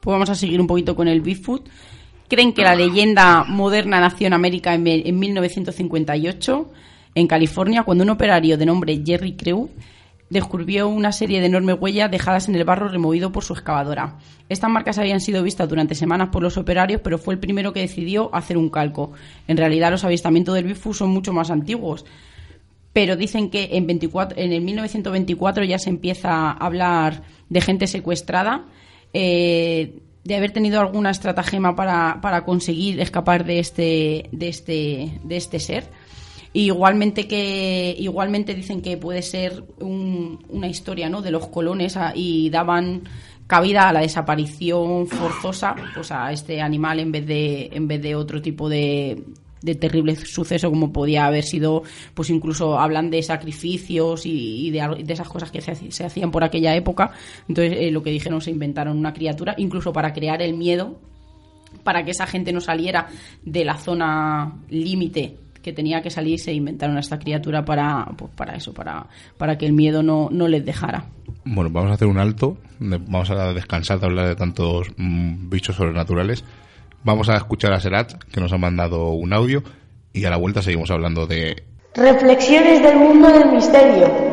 [0.00, 1.68] Pues vamos a seguir un poquito con el Bigfoot.
[2.28, 6.72] Creen que la leyenda moderna nació en América en, en 1958,
[7.14, 9.70] en California, cuando un operario de nombre Jerry Crew
[10.30, 14.18] descubrió una serie de enormes huellas dejadas en el barro removido por su excavadora.
[14.48, 17.80] Estas marcas habían sido vistas durante semanas por los operarios, pero fue el primero que
[17.80, 19.12] decidió hacer un calco.
[19.46, 22.04] En realidad, los avistamientos del Bigfoot son mucho más antiguos
[22.96, 27.88] pero dicen que en, 24, en el 1924 ya se empieza a hablar de gente
[27.88, 28.64] secuestrada,
[29.12, 35.36] eh, de haber tenido alguna estratagema para, para conseguir escapar de este, de este, de
[35.36, 35.90] este ser.
[36.58, 41.20] Igualmente que igualmente dicen que puede ser un- una historia ¿no?
[41.20, 43.02] de los colones a- y daban
[43.46, 48.14] cabida a la desaparición forzosa pues a este animal en vez de en vez de
[48.14, 49.22] otro tipo de,
[49.60, 51.82] de terrible suceso como podía haber sido
[52.14, 56.42] pues incluso hablan de sacrificios y, y de, esas cosas que se, se hacían por
[56.42, 57.12] aquella época
[57.48, 60.98] entonces eh, lo que dijeron se inventaron una criatura incluso para crear el miedo
[61.84, 63.08] para que esa gente no saliera
[63.44, 65.36] de la zona límite
[65.66, 69.58] que tenía que salir se inventaron a esta criatura para pues, para eso para para
[69.58, 71.06] que el miedo no, no les dejara
[71.44, 75.74] Bueno, vamos a hacer un alto, vamos a descansar de hablar de tantos mm, bichos
[75.74, 76.44] sobrenaturales.
[77.02, 79.64] Vamos a escuchar a Serat, que nos ha mandado un audio,
[80.12, 81.64] y a la vuelta seguimos hablando de...
[81.94, 84.25] Reflexiones del mundo del misterio.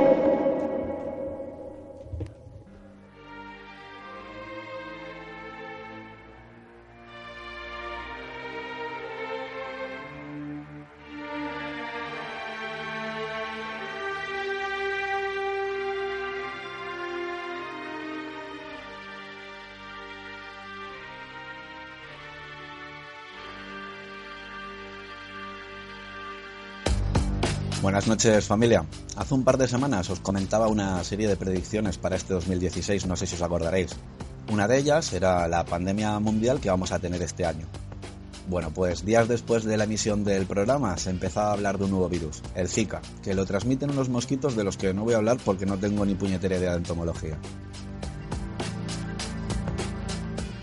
[28.03, 28.85] Buenas noches familia.
[29.15, 33.15] Hace un par de semanas os comentaba una serie de predicciones para este 2016, no
[33.15, 33.95] sé si os acordaréis.
[34.51, 37.65] Una de ellas era la pandemia mundial que vamos a tener este año.
[38.49, 41.91] Bueno, pues días después de la emisión del programa se empezaba a hablar de un
[41.91, 45.17] nuevo virus, el Zika, que lo transmiten unos mosquitos de los que no voy a
[45.17, 47.37] hablar porque no tengo ni puñetera idea de entomología.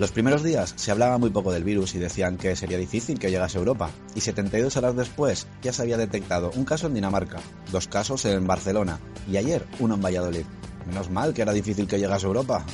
[0.00, 3.30] Los primeros días se hablaba muy poco del virus y decían que sería difícil que
[3.30, 7.40] llegase a Europa, y 72 horas después ya se había detectado un caso en Dinamarca,
[7.70, 8.98] dos casos en Barcelona
[9.30, 10.46] y ayer uno en Valladolid.
[10.86, 12.64] Menos mal que era difícil que llegase a Europa.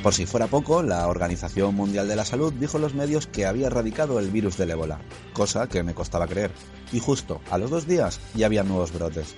[0.00, 3.46] Por si fuera poco, la Organización Mundial de la Salud dijo en los medios que
[3.46, 5.00] había erradicado el virus del ébola,
[5.32, 6.52] cosa que me costaba creer,
[6.92, 9.34] y justo a los dos días ya había nuevos brotes.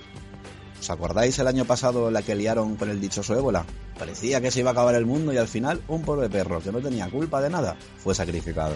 [0.81, 3.63] ¿Os acordáis el año pasado la que liaron con el dichoso ébola?
[3.99, 6.71] Parecía que se iba a acabar el mundo y al final un pobre perro que
[6.71, 8.73] no tenía culpa de nada fue sacrificado.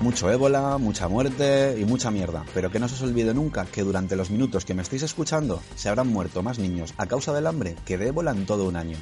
[0.00, 3.82] Mucho ébola, mucha muerte y mucha mierda, pero que no se os olvide nunca que
[3.82, 7.48] durante los minutos que me estáis escuchando se habrán muerto más niños a causa del
[7.48, 8.96] hambre que de ébola en todo un año.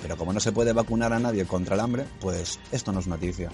[0.00, 3.08] Pero como no se puede vacunar a nadie contra el hambre, pues esto no es
[3.08, 3.50] noticia.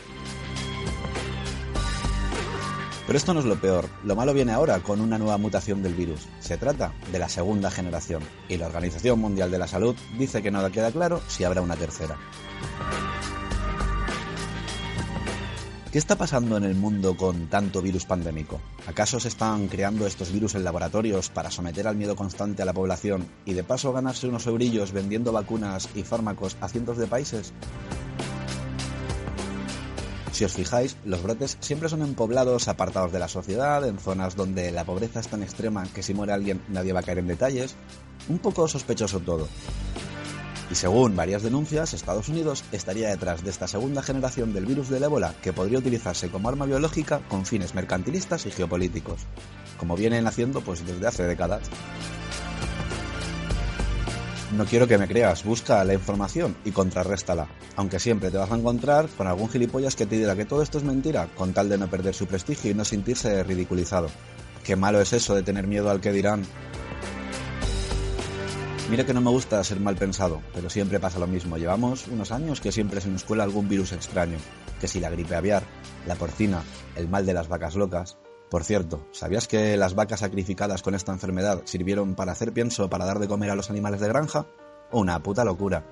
[3.07, 3.89] Pero esto no es lo peor.
[4.03, 6.27] Lo malo viene ahora con una nueva mutación del virus.
[6.41, 8.23] Se trata de la segunda generación.
[8.49, 11.77] Y la Organización Mundial de la Salud dice que no queda claro si habrá una
[11.77, 12.17] tercera.
[15.95, 18.61] ¿Qué está pasando en el mundo con tanto virus pandémico?
[18.89, 22.73] ¿Acaso se están creando estos virus en laboratorios para someter al miedo constante a la
[22.73, 27.53] población y de paso ganarse unos eurillos vendiendo vacunas y fármacos a cientos de países?
[30.35, 34.35] Si os fijáis, los brotes siempre son en poblados apartados de la sociedad, en zonas
[34.35, 37.29] donde la pobreza es tan extrema que si muere alguien nadie va a caer en
[37.29, 37.77] detalles.
[38.29, 39.47] Un poco sospechoso todo.
[40.73, 45.05] Y según varias denuncias, Estados Unidos estaría detrás de esta segunda generación del virus del
[45.05, 49.21] ébola que podría utilizarse como arma biológica con fines mercantilistas y geopolíticos,
[49.79, 51.71] como vienen haciendo pues desde hace décadas.
[54.57, 58.57] No quiero que me creas, busca la información y contrarréstala, aunque siempre te vas a
[58.57, 61.77] encontrar con algún gilipollas que te diga que todo esto es mentira, con tal de
[61.77, 64.11] no perder su prestigio y no sentirse ridiculizado.
[64.63, 66.45] Qué malo es eso de tener miedo al que dirán.
[68.89, 71.59] Mira que no me gusta ser mal pensado, pero siempre pasa lo mismo.
[71.59, 74.39] Llevamos unos años que siempre se nos cuela algún virus extraño,
[74.81, 75.65] que si la gripe aviar,
[76.07, 76.63] la porcina,
[76.95, 78.19] el mal de las vacas locas,
[78.55, 83.05] por cierto, ¿sabías que las vacas sacrificadas con esta enfermedad sirvieron para hacer pienso para
[83.05, 84.47] dar de comer a los animales de granja?
[84.93, 85.85] Una puta locura.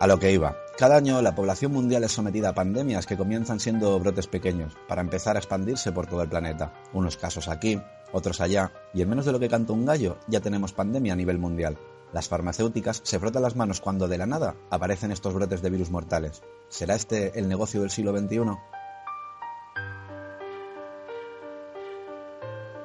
[0.00, 0.56] A lo que iba.
[0.76, 5.02] Cada año la población mundial es sometida a pandemias que comienzan siendo brotes pequeños, para
[5.02, 6.72] empezar a expandirse por todo el planeta.
[6.92, 10.40] Unos casos aquí, otros allá, y en menos de lo que canta un gallo, ya
[10.40, 11.78] tenemos pandemia a nivel mundial.
[12.12, 15.92] Las farmacéuticas se frotan las manos cuando de la nada aparecen estos brotes de virus
[15.92, 16.42] mortales.
[16.68, 18.58] ¿Será este el negocio del siglo XXI?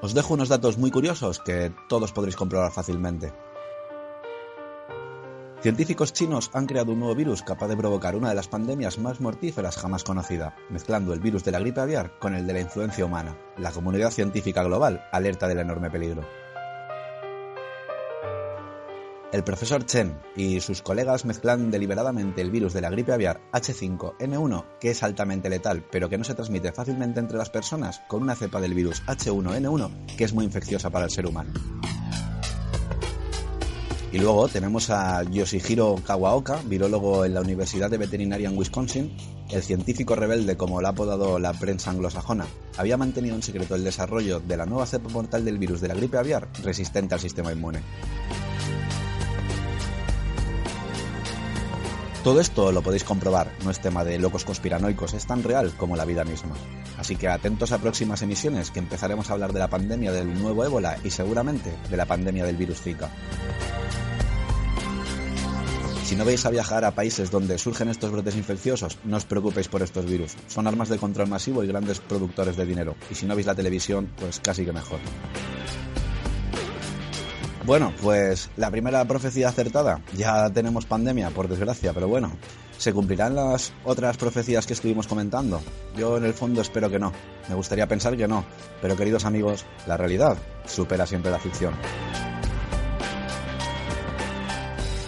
[0.03, 3.31] Os dejo unos datos muy curiosos que todos podréis comprobar fácilmente.
[5.61, 9.21] Científicos chinos han creado un nuevo virus capaz de provocar una de las pandemias más
[9.21, 13.05] mortíferas jamás conocida, mezclando el virus de la gripe aviar con el de la influencia
[13.05, 13.37] humana.
[13.57, 16.27] La comunidad científica global alerta del enorme peligro.
[19.33, 24.77] El profesor Chen y sus colegas mezclan deliberadamente el virus de la gripe aviar H5N1,
[24.79, 28.35] que es altamente letal pero que no se transmite fácilmente entre las personas, con una
[28.35, 31.51] cepa del virus H1N1 que es muy infecciosa para el ser humano.
[34.11, 39.17] Y luego tenemos a Yoshihiro Kawaoka, virólogo en la Universidad de Veterinaria en Wisconsin,
[39.49, 42.45] el científico rebelde como lo ha apodado la prensa anglosajona.
[42.77, 45.95] Había mantenido en secreto el desarrollo de la nueva cepa mortal del virus de la
[45.95, 47.81] gripe aviar resistente al sistema inmune.
[52.23, 55.97] Todo esto lo podéis comprobar, no es tema de locos conspiranoicos, es tan real como
[55.97, 56.55] la vida misma.
[56.97, 60.63] Así que atentos a próximas emisiones que empezaremos a hablar de la pandemia del nuevo
[60.63, 63.09] ébola y seguramente de la pandemia del virus Zika.
[66.05, 69.67] Si no vais a viajar a países donde surgen estos brotes infecciosos, no os preocupéis
[69.67, 70.36] por estos virus.
[70.47, 72.95] Son armas de control masivo y grandes productores de dinero.
[73.12, 74.99] Y si no veis la televisión, pues casi que mejor.
[77.65, 80.02] Bueno, pues la primera profecía acertada.
[80.17, 82.34] Ya tenemos pandemia, por desgracia, pero bueno,
[82.78, 85.62] ¿se cumplirán las otras profecías que estuvimos comentando?
[85.97, 87.13] Yo en el fondo espero que no.
[87.47, 88.43] Me gustaría pensar que no.
[88.82, 91.73] Pero queridos amigos, la realidad supera siempre la ficción.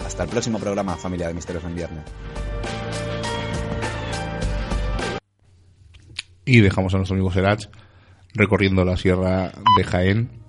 [0.06, 2.04] Hasta el próximo programa, familia de Misterios en Viernes.
[6.46, 7.66] Y dejamos a nuestro amigo Serach
[8.32, 10.45] recorriendo la sierra de Jaén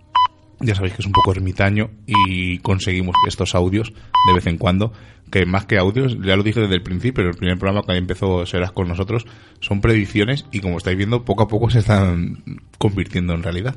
[0.60, 3.94] ya sabéis que es un poco ermitaño y conseguimos estos audios
[4.28, 4.92] de vez en cuando,
[5.30, 8.46] que más que audios, ya lo dije desde el principio, el primer programa que empezó
[8.46, 9.26] Serás con nosotros,
[9.60, 12.44] son predicciones y como estáis viendo, poco a poco se están
[12.78, 13.76] convirtiendo en realidad.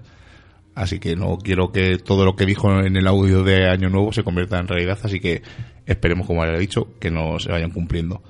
[0.75, 4.13] Así que no quiero que todo lo que dijo en el audio de Año Nuevo
[4.13, 5.43] se convierta en realidad, así que
[5.85, 8.23] esperemos, como le he dicho, que no se vayan cumpliendo.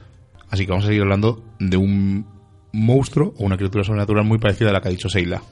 [0.48, 2.26] Así que vamos a seguir hablando de un
[2.72, 5.42] monstruo o una criatura sobrenatural muy parecida a la que ha dicho Seila.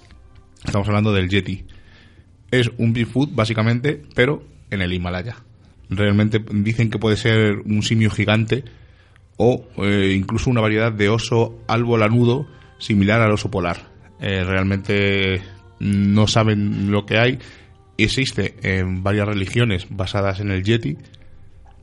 [0.64, 1.64] Estamos hablando del Yeti
[2.50, 5.36] es un Bigfoot básicamente, pero en el Himalaya.
[5.90, 8.64] Realmente dicen que puede ser un simio gigante
[9.36, 12.46] o eh, incluso una variedad de oso albo lanudo
[12.78, 13.88] similar al oso polar.
[14.20, 15.40] Eh, realmente
[15.80, 17.38] no saben lo que hay.
[17.96, 20.96] Existe en varias religiones basadas en el Yeti,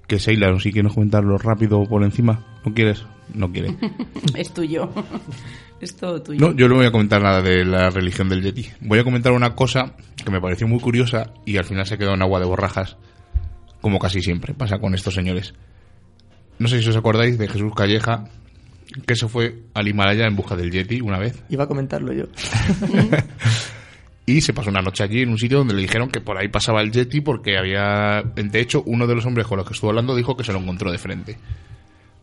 [0.08, 2.46] que Seila, si quieres comentarlo rápido por encima.
[2.66, 3.06] ¿No quieres?
[3.34, 3.76] No quiere.
[4.36, 4.90] es tuyo.
[5.82, 6.40] Es todo tuyo.
[6.40, 8.68] No, yo no voy a comentar nada de la religión del Yeti.
[8.82, 12.14] Voy a comentar una cosa que me pareció muy curiosa y al final se quedó
[12.14, 12.98] en agua de borrajas,
[13.82, 15.54] como casi siempre pasa con estos señores.
[16.58, 18.30] No sé si os acordáis de Jesús Calleja,
[19.06, 21.44] que se fue al Himalaya en busca del Yeti una vez.
[21.50, 22.26] Iba a comentarlo yo.
[24.26, 26.48] y se pasó una noche allí en un sitio donde le dijeron que por ahí
[26.48, 28.24] pasaba el Yeti porque había...
[28.36, 30.60] De hecho, uno de los hombres con los que estuvo hablando dijo que se lo
[30.60, 31.38] encontró de frente.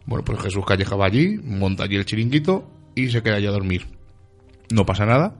[0.06, 3.52] Bueno, pues Jesús Calleja va allí, monta allí el chiringuito y se queda allá a
[3.52, 3.86] dormir.
[4.70, 5.36] No pasa nada,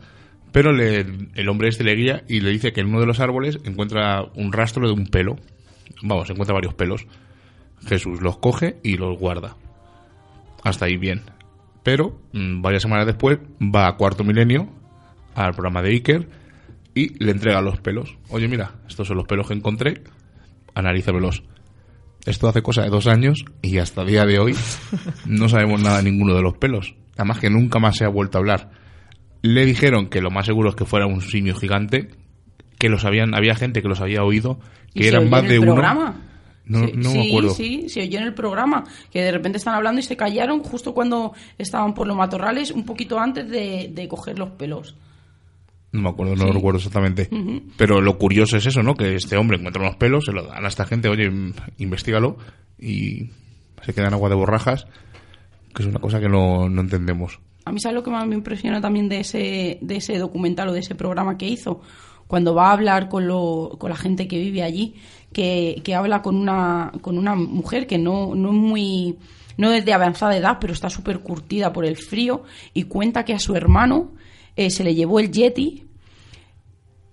[0.52, 3.58] pero el hombre este le guía y le dice que en uno de los árboles
[3.64, 5.36] encuentra un rastro de un pelo.
[6.02, 7.06] Vamos, encuentra varios pelos.
[7.86, 9.56] Jesús los coge y los guarda.
[10.62, 11.22] Hasta ahí bien.
[11.82, 14.68] Pero mm, varias semanas después va a Cuarto Milenio,
[15.34, 16.28] al programa de Iker,
[16.94, 18.16] y le entrega los pelos.
[18.28, 20.02] Oye, mira, estos son los pelos que encontré,
[20.74, 21.42] analízamelos.
[22.24, 24.54] Esto hace cosa de dos años y hasta el día de hoy
[25.26, 26.94] no sabemos nada de ninguno de los pelos.
[27.16, 28.70] Además que nunca más se ha vuelto a hablar.
[29.42, 32.10] Le dijeron que lo más seguro es que fuera un simio gigante,
[32.78, 34.60] que los habían, había gente que los había oído,
[34.94, 35.74] que eran más de uno.
[36.64, 37.50] No, sí, no me acuerdo.
[37.54, 40.94] Sí, se oyó en el programa, que de repente están hablando y se callaron justo
[40.94, 44.94] cuando estaban por los matorrales, un poquito antes de, de coger los pelos.
[45.90, 47.28] No me acuerdo, no lo recuerdo exactamente.
[47.76, 48.94] Pero lo curioso es eso, ¿no?
[48.94, 51.30] Que este hombre encuentra unos pelos, se lo dan a esta gente, oye,
[51.78, 52.38] investigalo,
[52.78, 53.28] y
[53.82, 54.86] se queda en agua de borrajas,
[55.74, 57.40] que es una cosa que no, no entendemos.
[57.64, 60.72] A mí, ¿sabes lo que más me impresionó también de ese, de ese documental o
[60.72, 61.80] de ese programa que hizo?
[62.26, 64.94] Cuando va a hablar con, lo, con la gente que vive allí,
[65.32, 69.18] que, que habla con una, con una mujer que no, no es muy
[69.56, 73.34] no es de avanzada edad, pero está súper curtida por el frío, y cuenta que
[73.34, 74.12] a su hermano
[74.56, 75.84] eh, se le llevó el Yeti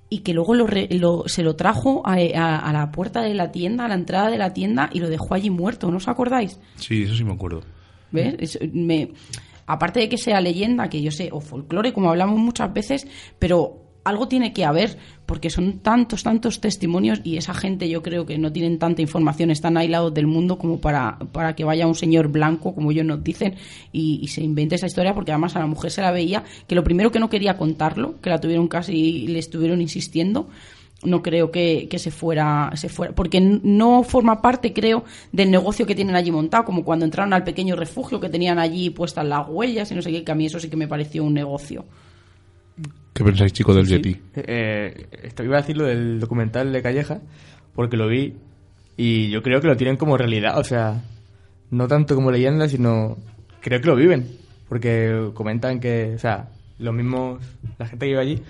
[0.09, 3.87] y que luego lo se lo trajo a, a, la puerta de la tienda, a
[3.87, 6.59] la entrada de la tienda y lo dejó allí muerto, ¿no os acordáis?
[6.77, 7.61] Sí, eso sí me acuerdo.
[8.11, 8.59] ¿Ves?
[9.65, 13.89] aparte de que sea leyenda, que yo sé, o folclore, como hablamos muchas veces, pero
[14.03, 18.39] algo tiene que haber, porque son tantos, tantos testimonios y esa gente yo creo que
[18.39, 22.29] no tienen tanta información, están aislados del mundo como para, para que vaya un señor
[22.29, 23.55] blanco, como ellos nos dicen,
[23.91, 26.83] y, se invente esa historia, porque además a la mujer se la veía, que lo
[26.83, 30.49] primero que no quería contarlo, que la tuvieron casi, y le estuvieron insistiendo,
[31.03, 35.85] no creo que, que, se fuera se fuera porque no forma parte creo del negocio
[35.85, 39.47] que tienen allí montado como cuando entraron al pequeño refugio que tenían allí puestas las
[39.47, 41.85] huellas y no sé qué que a mí eso sí que me pareció un negocio
[43.19, 44.15] ¿Qué pensáis, chicos, del Yeti?
[44.35, 47.19] Eh, esto iba a decir lo del documental de Calleja,
[47.75, 48.35] porque lo vi
[48.95, 51.01] y yo creo que lo tienen como realidad, o sea,
[51.69, 53.17] no tanto como leyenda, sino
[53.61, 54.27] creo que lo viven,
[54.69, 57.43] porque comentan que, o sea, los mismos,
[57.77, 58.41] la gente que vive allí,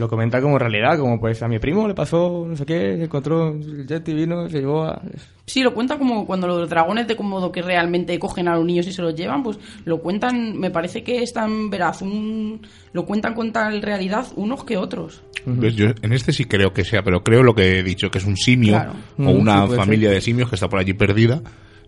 [0.00, 3.04] lo comenta como realidad, como pues a mi primo le pasó no sé qué, se
[3.04, 5.00] encontró el Yeti, vino, se llevó a...
[5.46, 8.86] Sí, lo cuenta como cuando los dragones de Komodo que realmente cogen a los niños
[8.86, 13.04] y se los llevan, pues lo cuentan, me parece que es tan veraz, un, lo
[13.04, 15.22] cuentan con tal realidad unos que otros.
[15.46, 18.24] Yo en este sí creo que sea, pero creo lo que he dicho, que es
[18.24, 18.82] un simio
[19.18, 21.42] o una familia de simios que está por allí perdida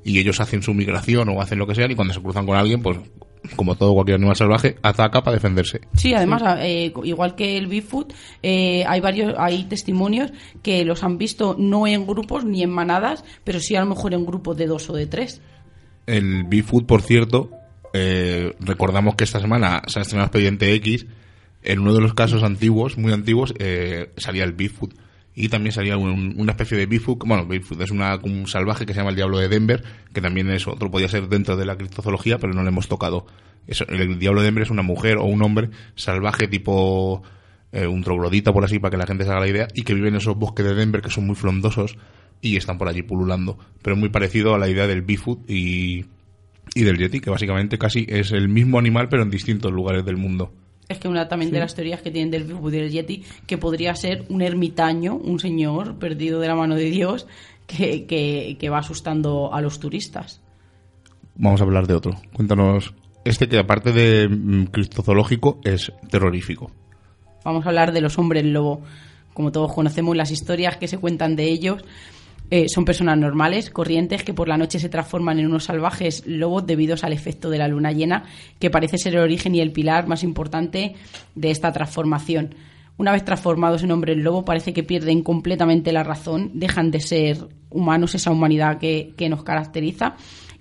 [0.04, 2.56] y ellos hacen su migración o hacen lo que sea y cuando se cruzan con
[2.56, 2.98] alguien, pues
[3.56, 5.80] como todo cualquier animal salvaje, ataca para defenderse.
[5.94, 11.18] Sí, además, eh, igual que el Bigfoot, eh, hay varios, hay testimonios que los han
[11.18, 14.66] visto no en grupos ni en manadas, pero sí a lo mejor en grupos de
[14.66, 15.40] dos o de tres.
[16.06, 17.50] El Bigfoot, por cierto,
[17.92, 21.06] eh, recordamos que esta semana se ha estrenado Expediente X.
[21.64, 23.54] En uno de los casos antiguos, muy antiguos,
[24.16, 24.94] salía el Bigfoot
[25.34, 29.00] y también salía una especie de Bigfoot, bueno, Bigfoot es una, un salvaje que se
[29.00, 32.38] llama el Diablo de Denver, que también es otro, podía ser dentro de la criptozoología,
[32.38, 33.26] pero no le hemos tocado.
[33.66, 37.22] el Diablo de Denver es una mujer o un hombre salvaje tipo
[37.72, 39.94] eh, un troglodita, por así, para que la gente se haga la idea, y que
[39.94, 41.96] vive en esos bosques de Denver que son muy frondosos
[42.42, 43.58] y están por allí pululando.
[43.80, 46.04] Pero muy parecido a la idea del Bigfoot y,
[46.74, 50.18] y del Yeti, que básicamente casi es el mismo animal, pero en distintos lugares del
[50.18, 50.52] mundo.
[50.92, 53.58] Es que una también de las teorías que tienen del Bigfoot y del Yeti, que
[53.58, 57.26] podría ser un ermitaño, un señor perdido de la mano de Dios,
[57.66, 58.06] que,
[58.58, 60.42] que, va asustando a los turistas.
[61.34, 62.20] Vamos a hablar de otro.
[62.34, 62.92] Cuéntanos,
[63.24, 66.70] este que aparte de mm, cristozoológico es terrorífico.
[67.44, 68.82] Vamos a hablar de los hombres lobo.
[69.32, 71.82] Como todos conocemos las historias que se cuentan de ellos,
[72.54, 76.66] eh, son personas normales, corrientes, que por la noche se transforman en unos salvajes lobos
[76.66, 78.24] debido al efecto de la luna llena,
[78.58, 80.94] que parece ser el origen y el pilar más importante
[81.34, 82.54] de esta transformación.
[82.98, 87.38] Una vez transformados en hombres lobo, parece que pierden completamente la razón, dejan de ser
[87.70, 90.16] humanos, esa humanidad que, que nos caracteriza,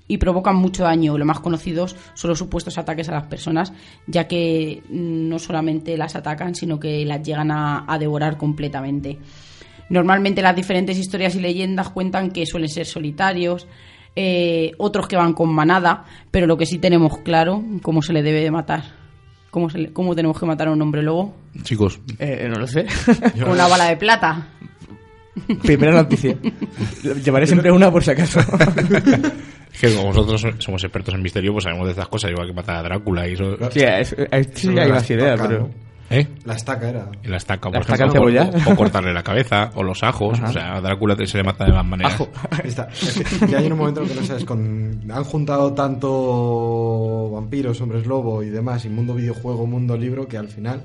[0.08, 1.18] y provocan mucho daño.
[1.18, 3.74] Lo más conocidos son los supuestos ataques a las personas,
[4.08, 9.20] ya que no solamente las atacan, sino que las llegan a, a devorar completamente.
[9.92, 13.68] Normalmente las diferentes historias y leyendas cuentan que suelen ser solitarios,
[14.16, 18.24] eh, otros que van con manada, pero lo que sí tenemos claro, cómo se le
[18.24, 18.84] debe de matar.
[19.52, 21.36] ¿Cómo, se le- cómo tenemos que matar a un hombre lobo?
[21.64, 22.86] Chicos, Eh, no lo sé.
[23.40, 24.48] Con una bala de plata.
[25.64, 26.36] Primera noticia.
[27.24, 28.40] Llevaré siempre una por si acaso.
[29.74, 32.54] es que como nosotros somos expertos en misterio, pues sabemos de estas cosas, igual que
[32.54, 33.58] matar a Drácula y eso.
[33.72, 35.70] Sí, es- es- sí hay más ideas, pero...
[36.12, 36.28] ¿Eh?
[36.46, 37.08] La estaca era.
[37.24, 38.72] Y la estaca, La por estaca ejemplo, en o, cebolla.
[38.72, 40.40] o cortarle la cabeza, o los ajos.
[40.40, 42.14] O sea, a Drácula se le mata de más maneras.
[42.14, 42.30] Ajo.
[42.64, 42.90] Está.
[43.50, 45.02] Ya hay un momento en el que no sabes, con...
[45.12, 50.48] han juntado tanto vampiros, hombres lobo y demás, y mundo videojuego, mundo libro, que al
[50.48, 50.84] final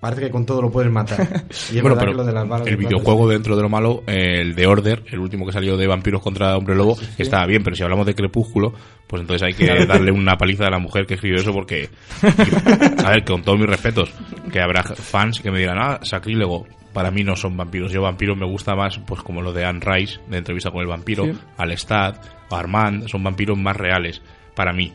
[0.00, 1.20] parece que con todo lo puedes matar.
[1.72, 3.68] Y es Bueno, verdad pero que lo de las balas el videojuego dentro de lo
[3.68, 7.62] malo, el de Order, el último que salió de vampiros contra hombre lobo, estaba bien,
[7.62, 8.72] pero si hablamos de Crepúsculo,
[9.06, 11.88] pues entonces hay que darle una paliza a la mujer que escribió eso porque,
[13.04, 14.12] a ver, con todos mis respetos,
[14.52, 18.36] que habrá fans que me dirán, ah, sacrílego, para mí no son vampiros, yo vampiros
[18.36, 21.32] me gusta más, pues como lo de Anne Rice, de entrevista con el vampiro, Sí.
[21.56, 22.16] Alestad,
[22.50, 24.22] Armand, son vampiros más reales,
[24.54, 24.92] para mí.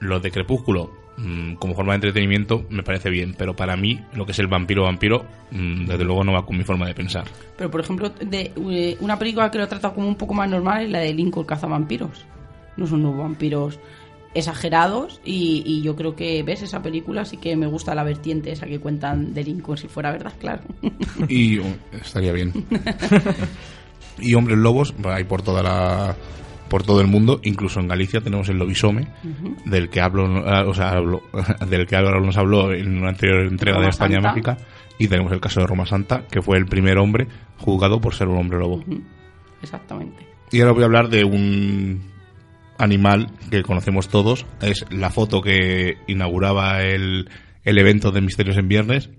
[0.00, 0.90] Los de Crepúsculo,
[1.20, 4.46] mm, como forma de entretenimiento, me parece bien, pero para mí, lo que es el
[4.46, 7.24] vampiro vampiro, mm, desde luego no va con mi forma de pensar.
[7.56, 10.84] Pero, por ejemplo, de, eh, una película que lo trata como un poco más normal
[10.84, 12.24] es la de Lincoln Cazavampiros.
[12.76, 13.78] No son unos vampiros
[14.34, 18.52] exagerados y, y yo creo que ves esa película sí que me gusta la vertiente
[18.52, 20.62] esa que cuentan de Lincoln si fuera verdad claro
[21.28, 22.52] Y uh, estaría bien.
[24.20, 26.16] y hombres lobos, hay por toda la
[26.70, 29.08] por todo el mundo, incluso en Galicia tenemos el lobisome,
[29.66, 31.22] del que hablo, ah, o sea, hablo-
[31.68, 34.28] del que Álvaro nos habló en una anterior entrega Roma de España Santa.
[34.30, 34.56] Mágica,
[34.98, 37.26] y tenemos el caso de Roma Santa, que fue el primer hombre
[37.58, 38.82] juzgado por ser un hombre lobo.
[39.62, 42.02] exactamente Y ahora voy a hablar de un
[42.78, 44.46] animal que conocemos todos.
[44.62, 47.28] Es la foto que inauguraba el,
[47.64, 49.10] el evento de Misterios en Viernes.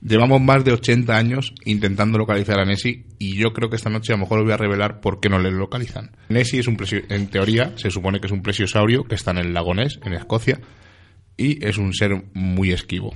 [0.00, 4.12] Llevamos más de 80 años intentando localizar a Nessie y yo creo que esta noche
[4.12, 6.12] a lo mejor os voy a revelar por qué no le localizan.
[6.28, 9.38] Nessie es un plesio- en teoría se supone que es un plesiosaurio que está en
[9.38, 10.60] el lago Ness, en Escocia,
[11.36, 13.12] y es un ser muy esquivo.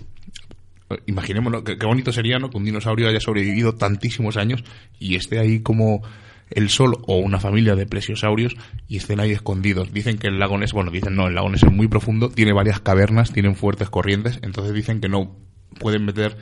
[1.06, 2.50] Imaginémonos, qué, bonito sería ¿no?
[2.50, 4.62] que un dinosaurio haya sobrevivido tantísimos años
[4.98, 6.02] y esté ahí como
[6.50, 8.54] el sol o una familia de plesiosaurios
[8.88, 9.92] y estén ahí escondidos.
[9.92, 12.52] Dicen que el lago Ness, bueno, dicen no, el lago Ness es muy profundo, tiene
[12.52, 15.34] varias cavernas, tienen fuertes corrientes, entonces dicen que no
[15.78, 16.36] pueden meter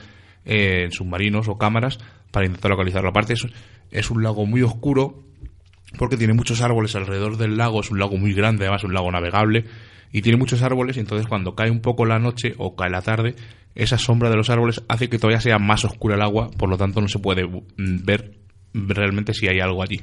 [0.45, 1.99] eh, submarinos o cámaras
[2.31, 3.11] para intentar localizarlo.
[3.11, 3.47] Aparte es,
[3.91, 5.25] es un lago muy oscuro
[5.99, 9.11] porque tiene muchos árboles alrededor del lago, es un lago muy grande, además un lago
[9.11, 9.65] navegable,
[10.13, 13.03] y tiene muchos árboles, y entonces cuando cae un poco la noche o cae la
[13.03, 13.35] tarde,
[13.75, 16.77] esa sombra de los árboles hace que todavía sea más oscura el agua, por lo
[16.77, 18.39] tanto no se puede mm, ver
[18.73, 20.01] realmente si hay algo allí.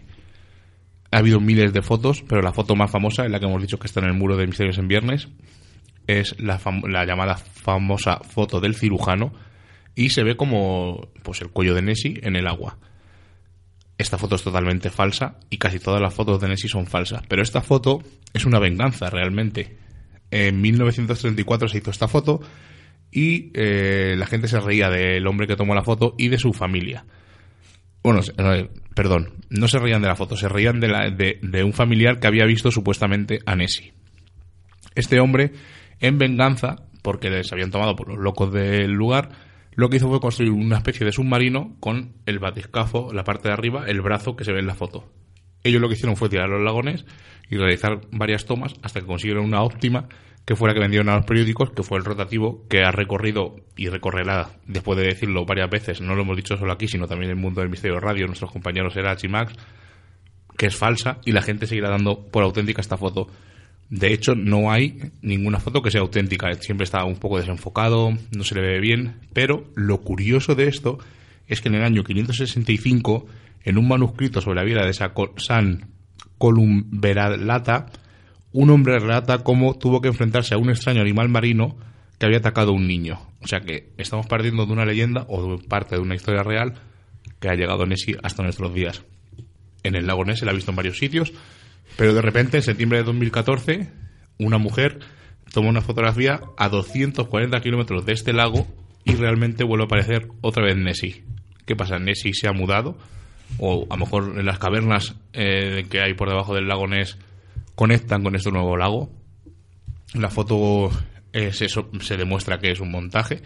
[1.12, 3.80] Ha habido miles de fotos, pero la foto más famosa, en la que hemos dicho
[3.80, 5.30] que está en el muro de Misterios en Viernes,
[6.06, 9.32] es la llamada famosa foto del cirujano,
[9.98, 12.78] y se ve como pues el cuello de Nessie en el agua.
[13.98, 17.24] Esta foto es totalmente falsa y casi todas las fotos de Nessie son falsas.
[17.28, 19.76] Pero esta foto es una venganza realmente.
[20.30, 22.40] En 1934 se hizo esta foto
[23.12, 26.54] y eh, la gente se reía del hombre que tomó la foto y de su
[26.54, 27.06] familia.
[28.04, 32.20] Bueno, no, perdón, no se reían de la foto, se reían de- de un familiar
[32.20, 33.94] que había visto supuestamente a Nessie.
[34.94, 35.54] Este hombre,
[36.00, 39.47] en venganza, porque les habían tomado por los locos del lugar,
[39.78, 43.54] lo que hizo fue construir una especie de submarino con el batiscafo, la parte de
[43.54, 45.06] arriba, el brazo que se ve en la foto.
[45.64, 47.06] Ellos lo que hicieron fue tirar los lagones
[47.48, 50.10] y realizar varias tomas hasta que consiguieron una óptima
[50.46, 53.58] que fue la que vendieron a los periódicos, que fue el rotativo que ha recorrido
[53.76, 57.30] y recorrerá, después de decirlo varias veces, no lo hemos dicho solo aquí, sino también
[57.30, 59.54] en el mundo del misterio radio, nuestros compañeros Erach y Max,
[60.58, 63.28] que es falsa y la gente seguirá dando por auténtica esta foto.
[63.90, 66.54] De hecho, no hay ninguna foto que sea auténtica.
[66.56, 69.16] Siempre está un poco desenfocado, no se le ve bien.
[69.34, 71.00] Pero lo curioso de esto
[71.48, 73.26] es que en el año 565,
[73.64, 75.90] en un manuscrito sobre la vida de San
[76.38, 77.86] Columberalata,
[78.52, 81.78] un hombre relata cómo tuvo que enfrentarse a un extraño animal marino
[82.18, 83.20] que había atacado a un niño.
[83.42, 86.74] O sea que estamos partiendo de una leyenda o de parte de una historia real
[87.40, 89.04] que ha llegado Nessie hasta nuestros días
[89.88, 91.34] en el lago Ness se la ha visto en varios sitios,
[91.96, 93.90] pero de repente en septiembre de 2014
[94.40, 95.00] una mujer
[95.54, 98.68] toma una fotografía a 240 kilómetros de este lago
[99.04, 101.24] y realmente vuelve a aparecer otra vez Nessie.
[101.66, 101.98] ¿Qué pasa?
[102.00, 102.98] ¿Nessie se ha mudado?
[103.58, 107.18] O a lo mejor las cavernas eh, que hay por debajo del lago Ness
[107.76, 109.10] conectan con este nuevo lago.
[110.14, 110.90] La foto
[111.34, 113.42] eh, se, se demuestra que es un montaje.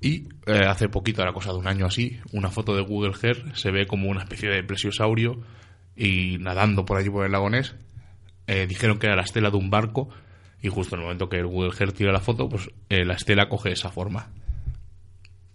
[0.00, 3.12] Y eh, hace poquito, a la cosa de un año así, una foto de Google
[3.22, 5.40] Earth se ve como una especie de plesiosaurio
[5.96, 7.74] y nadando por allí por el lago Ness.
[8.46, 10.08] Eh, dijeron que era la estela de un barco
[10.62, 13.48] y justo en el momento que el Earth tira la foto, pues eh, la estela
[13.48, 14.30] coge esa forma.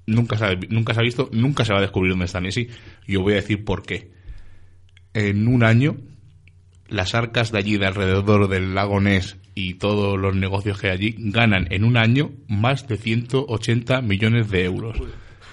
[0.07, 2.69] nunca se, ha, nunca se ha visto, nunca se va a descubrir dónde está Nessie.
[3.05, 4.11] Y os voy a decir por qué.
[5.13, 5.97] En un año,
[6.87, 10.93] las arcas de allí, de alrededor del lago Ness y todos los negocios que hay
[10.93, 14.97] allí, ganan en un año más de 180 millones de euros.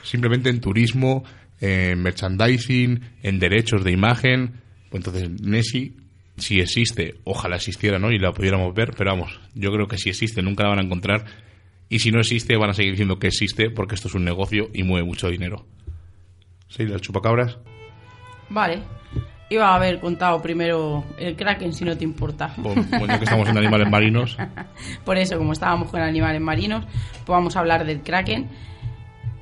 [0.03, 1.25] Simplemente en turismo,
[1.61, 4.62] en merchandising, en derechos de imagen.
[4.93, 5.95] Pues entonces, Nessie,
[6.37, 8.13] si existe, ojalá existiera, ¿no?
[8.13, 10.83] Y la pudiéramos ver, pero vamos, yo creo que si existe, nunca la van a
[10.83, 11.25] encontrar.
[11.89, 14.69] Y si no existe, van a seguir diciendo que existe porque esto es un negocio
[14.75, 15.65] y mueve mucho dinero.
[16.69, 17.57] ¿Sí, las chupacabras?
[18.51, 18.83] Vale.
[19.49, 22.53] Iba a haber contado primero el Kraken, si no te importa.
[22.59, 24.37] Bueno, pues ya que estamos en animales marinos.
[25.07, 28.51] Por eso, como estábamos con animales marinos, pues vamos a hablar del Kraken.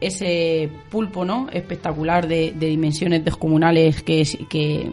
[0.01, 1.49] Ese pulpo, ¿no?
[1.53, 4.93] Espectacular de, de dimensiones descomunales que, que,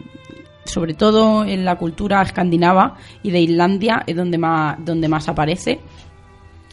[0.68, 5.80] sobre todo en la cultura escandinava y de Islandia, es donde más, donde más aparece.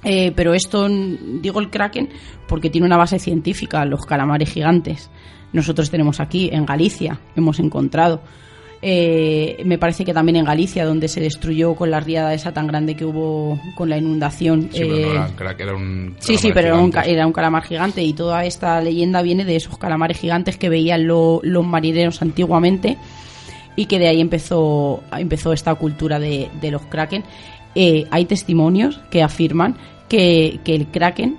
[0.03, 2.09] Eh, pero esto, digo el Kraken,
[2.47, 5.09] porque tiene una base científica, los calamares gigantes.
[5.51, 8.21] Nosotros tenemos aquí, en Galicia, hemos encontrado.
[8.81, 12.67] Eh, me parece que también en Galicia, donde se destruyó con la riada esa tan
[12.67, 14.69] grande que hubo con la inundación.
[14.71, 16.15] Sí, pero no eh, era, un.
[16.19, 20.19] Sí, pero era un, era calamar gigante y toda esta leyenda viene de esos calamares
[20.19, 22.97] gigantes que veían lo- los marineros antiguamente
[23.76, 27.23] y que de ahí empezó, empezó esta cultura de, de los kraken.
[27.76, 29.76] Eh, hay testimonios que afirman
[30.07, 31.38] que, que el kraken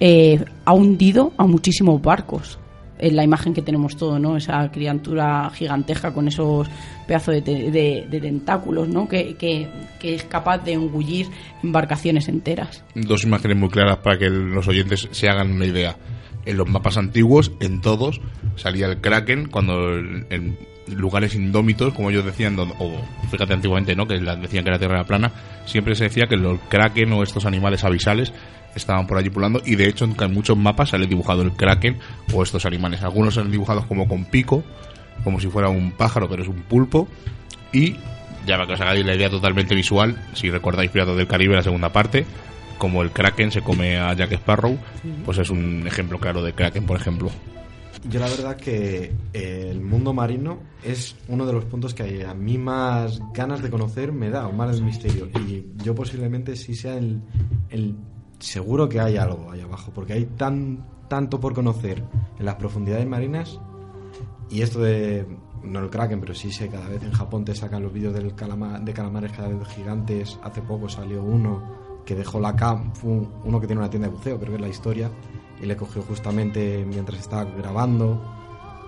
[0.00, 2.58] eh, ha hundido a muchísimos barcos.
[2.96, 4.36] En la imagen que tenemos todo, ¿no?
[4.36, 6.68] Esa criatura gigantesca con esos
[7.08, 9.08] pedazos de, te- de- tentáculos, ¿no?
[9.08, 9.68] Que, que-
[10.00, 11.26] es capaz de engullir
[11.62, 12.84] embarcaciones enteras.
[12.94, 15.96] Dos imágenes muy claras para que los oyentes se hagan una idea.
[16.46, 18.20] En los mapas antiguos, en todos,
[18.56, 20.56] salía el Kraken cuando en
[20.88, 24.06] lugares indómitos, como ellos decían, o fíjate antiguamente, ¿no?
[24.06, 25.32] Que decían que la Tierra era plana,
[25.64, 28.32] siempre se decía que los Kraken o estos animales avisales
[28.74, 31.98] estaban por allí pulando y de hecho en muchos mapas sale dibujado el Kraken
[32.32, 33.02] o estos animales.
[33.02, 34.64] Algunos son dibujados como con pico,
[35.22, 37.08] como si fuera un pájaro, pero es un pulpo.
[37.72, 37.96] Y
[38.46, 41.62] ya para que os hagáis la idea totalmente visual, si recordáis Piratas del Caribe, la
[41.62, 42.26] segunda parte,
[42.78, 44.78] como el Kraken se come a Jack Sparrow,
[45.24, 47.30] pues es un ejemplo claro de Kraken, por ejemplo.
[48.10, 52.34] Yo la verdad que eh, el mundo marino es uno de los puntos que a
[52.34, 55.28] mí más ganas de conocer me da, o más el misterio.
[55.48, 57.22] Y yo posiblemente sí sea el,
[57.70, 57.96] el
[58.38, 62.02] seguro que hay algo ahí abajo, porque hay tan tanto por conocer
[62.38, 63.58] en las profundidades marinas
[64.50, 65.26] y esto de
[65.62, 68.34] no el kraken, pero sí sé cada vez en Japón te sacan los vídeos del
[68.34, 70.38] calama- de calamares cada vez gigantes.
[70.42, 72.92] Hace poco salió uno que dejó la cam,
[73.44, 75.10] uno que tiene una tienda de buceo, creo que es la historia,
[75.60, 78.20] y le cogió justamente mientras estaba grabando.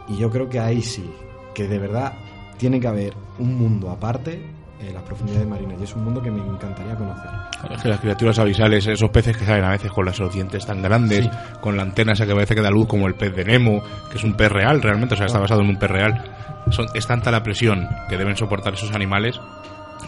[0.08, 1.10] Y yo creo que ahí sí,
[1.54, 2.12] que de verdad
[2.58, 6.30] tiene que haber un mundo aparte en las profundidades marinas, y es un mundo que
[6.30, 7.30] me encantaría conocer.
[7.70, 10.82] Es que las criaturas avisales, esos peces que salen a veces con los dientes tan
[10.82, 11.28] grandes,
[11.60, 14.18] con la antena esa que parece que da luz como el pez de Nemo, que
[14.18, 16.24] es un pez real realmente, o sea, está basado en un pez real.
[16.70, 19.40] Son, es tanta la presión que deben soportar esos animales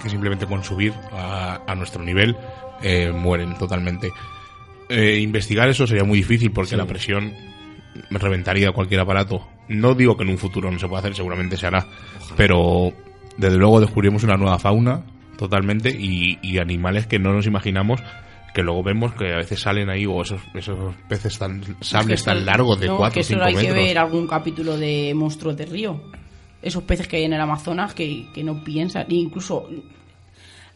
[0.03, 2.37] que simplemente con subir a, a nuestro nivel
[2.83, 4.13] eh, mueren totalmente.
[4.89, 7.33] Eh, investigar eso sería muy difícil porque la presión
[8.11, 9.47] me reventaría cualquier aparato.
[9.69, 11.87] No digo que en un futuro no se pueda hacer, seguramente se hará,
[12.37, 12.93] pero
[13.37, 15.03] desde luego descubrimos una nueva fauna
[15.37, 18.03] totalmente y, y animales que no nos imaginamos
[18.55, 22.31] que luego vemos que a veces salen ahí o esos, esos peces tan sables Que
[22.31, 23.75] tan largos de no, 4 que o solo 5 hay metros.
[23.75, 26.01] que ver algún capítulo de monstruos de río.
[26.61, 29.07] Esos peces que hay en el Amazonas que, que no piensan.
[29.11, 29.69] Incluso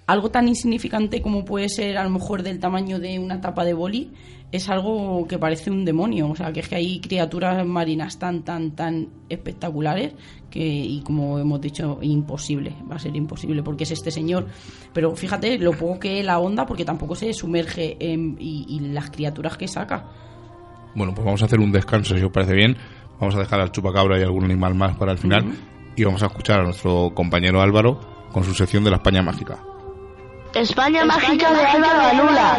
[0.06, 3.74] algo tan insignificante como puede ser a lo mejor del tamaño de una tapa de
[3.74, 4.10] boli
[4.52, 6.28] es algo que parece un demonio.
[6.28, 10.12] O sea, que es que hay criaturas marinas tan, tan, tan espectaculares
[10.50, 12.74] que, y como hemos dicho, imposible.
[12.90, 14.46] Va a ser imposible porque es este señor.
[14.92, 19.10] Pero fíjate lo poco que la onda porque tampoco se sumerge en, y, y las
[19.10, 20.04] criaturas que saca.
[20.94, 22.76] Bueno, pues vamos a hacer un descanso, si os parece bien.
[23.18, 25.46] Vamos a dejar al chupacabra y algún animal más para el final.
[25.96, 27.98] Y vamos a escuchar a nuestro compañero Álvaro
[28.32, 29.71] con su sección de la España mágica.
[30.54, 32.58] España, mágica de Álvaro Alula.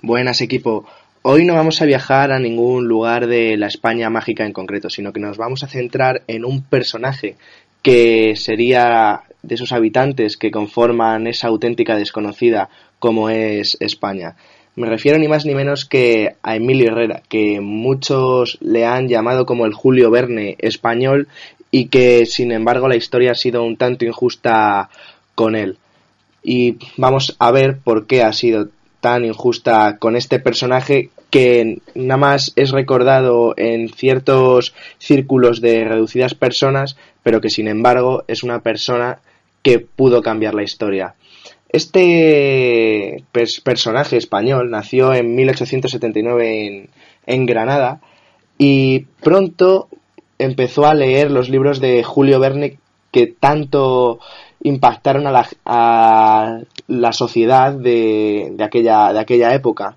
[0.00, 0.86] Buenas equipo.
[1.22, 5.12] Hoy no vamos a viajar a ningún lugar de la España mágica en concreto, sino
[5.12, 7.36] que nos vamos a centrar en un personaje
[7.82, 14.36] que sería de esos habitantes que conforman esa auténtica desconocida como es España.
[14.76, 19.44] Me refiero ni más ni menos que a Emilio Herrera, que muchos le han llamado
[19.44, 21.28] como el Julio Verne español
[21.70, 24.88] y que sin embargo la historia ha sido un tanto injusta
[25.38, 25.78] con él.
[26.42, 28.70] Y vamos a ver por qué ha sido
[29.00, 36.34] tan injusta con este personaje que nada más es recordado en ciertos círculos de reducidas
[36.34, 39.20] personas, pero que sin embargo es una persona
[39.62, 41.14] que pudo cambiar la historia.
[41.68, 46.90] Este pers- personaje español nació en 1879 en,
[47.26, 48.00] en Granada
[48.58, 49.88] y pronto
[50.40, 52.78] empezó a leer los libros de Julio Verne
[53.12, 54.18] que tanto
[54.62, 59.96] impactaron a la, a la sociedad de, aquella, de aquella época.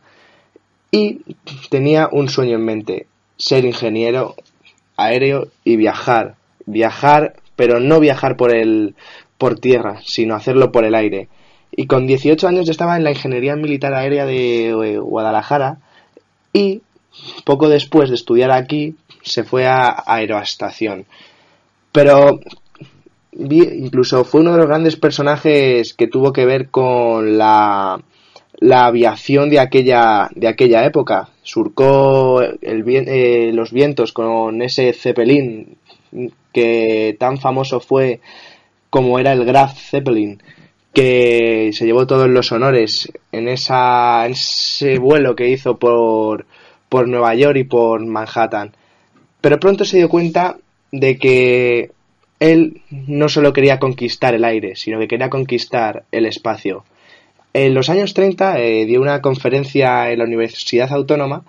[0.92, 1.22] Y
[1.70, 3.08] tenía un sueño en mente,
[3.38, 4.36] ser ingeniero
[4.98, 6.36] aéreo y viajar.
[6.66, 8.96] Viajar, pero no viajar por, el,
[9.38, 11.28] por tierra, sino hacerlo por el aire.
[11.72, 15.78] Y con 18 años ya estaba en la Ingeniería Militar Aérea de Guadalajara
[16.54, 16.82] y
[17.46, 21.06] poco después de estudiar aquí se fue a Aeroestación.
[21.92, 22.40] Pero
[23.34, 28.02] incluso fue uno de los grandes personajes que tuvo que ver con la,
[28.60, 31.30] la aviación de aquella, de aquella época.
[31.44, 35.78] Surcó eh, los vientos con ese Zeppelin
[36.54, 38.20] que tan famoso fue
[38.90, 40.44] como era el Graf Zeppelin,
[40.94, 46.46] que se llevó todos los honores en, esa, en ese vuelo que hizo por,
[46.90, 48.76] por Nueva York y por Manhattan.
[49.40, 50.58] Pero pronto se dio cuenta
[50.92, 51.92] de que
[52.42, 56.84] él no solo quería conquistar el aire, sino que quería conquistar el espacio.
[57.54, 61.44] En los años 30 eh, dio una conferencia en la Universidad Autónoma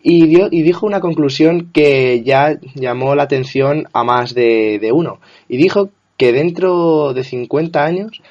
[0.00, 4.92] y, dio, y dijo una conclusión que ya llamó la atención a más de, de
[4.92, 5.18] uno.
[5.48, 8.22] Y dijo que dentro de 50 años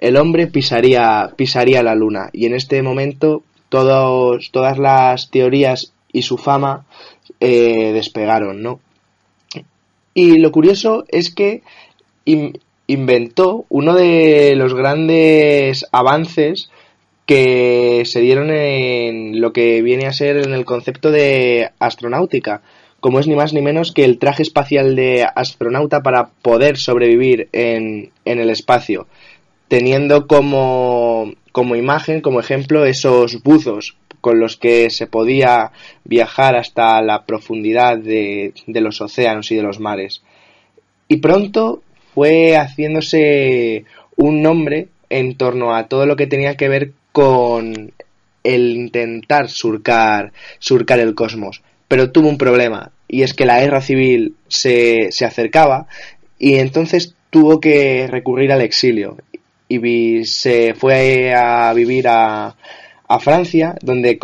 [0.00, 2.28] el hombre pisaría, pisaría la luna.
[2.34, 6.84] Y en este momento todos, todas las teorías y su fama
[7.40, 8.80] eh, despegaron, ¿no?
[10.18, 11.62] Y lo curioso es que
[12.24, 12.58] in-
[12.88, 16.70] inventó uno de los grandes avances
[17.24, 22.62] que se dieron en lo que viene a ser en el concepto de astronáutica,
[22.98, 27.48] como es ni más ni menos que el traje espacial de astronauta para poder sobrevivir
[27.52, 29.06] en, en el espacio,
[29.68, 35.72] teniendo como, como imagen, como ejemplo, esos buzos con los que se podía
[36.04, 40.22] viajar hasta la profundidad de, de los océanos y de los mares.
[41.08, 41.82] Y pronto
[42.14, 43.84] fue haciéndose
[44.16, 47.92] un nombre en torno a todo lo que tenía que ver con
[48.44, 51.62] el intentar surcar, surcar el cosmos.
[51.86, 55.86] Pero tuvo un problema, y es que la guerra civil se, se acercaba,
[56.38, 59.16] y entonces tuvo que recurrir al exilio.
[59.68, 62.56] Y se fue a vivir a,
[63.08, 64.18] a Francia, donde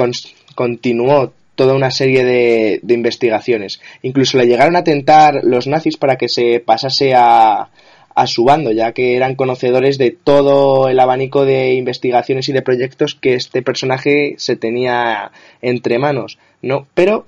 [0.54, 3.80] continuó toda una serie de, de investigaciones.
[4.02, 7.70] Incluso le llegaron a tentar los nazis para que se pasase a,
[8.14, 12.62] a su bando, ya que eran conocedores de todo el abanico de investigaciones y de
[12.62, 15.32] proyectos que este personaje se tenía
[15.62, 16.86] entre manos, ¿no?
[16.94, 17.26] Pero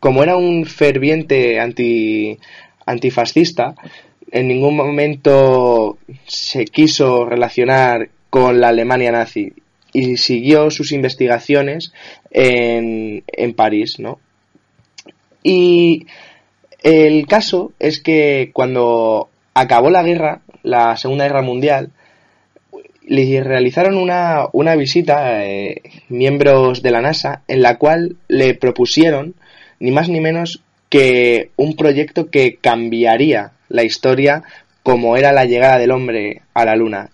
[0.00, 2.38] como era un ferviente anti,
[2.84, 3.74] antifascista,
[4.30, 5.96] en ningún momento
[6.26, 9.52] se quiso relacionar con la Alemania nazi
[9.94, 11.94] y siguió sus investigaciones
[12.30, 14.18] en, en París, ¿no?
[15.42, 16.06] Y
[16.82, 21.90] el caso es que cuando acabó la guerra, la Segunda Guerra Mundial,
[23.06, 29.34] le realizaron una, una visita eh, miembros de la NASA en la cual le propusieron
[29.78, 34.42] ni más ni menos que un proyecto que cambiaría la historia
[34.82, 37.10] como era la llegada del hombre a la Luna.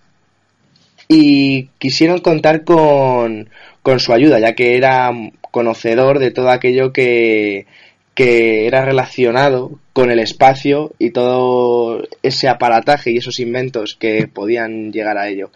[1.13, 3.51] Y quisieron contar con,
[3.83, 5.11] con su ayuda, ya que era
[5.51, 7.67] conocedor de todo aquello que,
[8.15, 14.93] que era relacionado con el espacio y todo ese aparataje y esos inventos que podían
[14.93, 15.51] llegar a ello.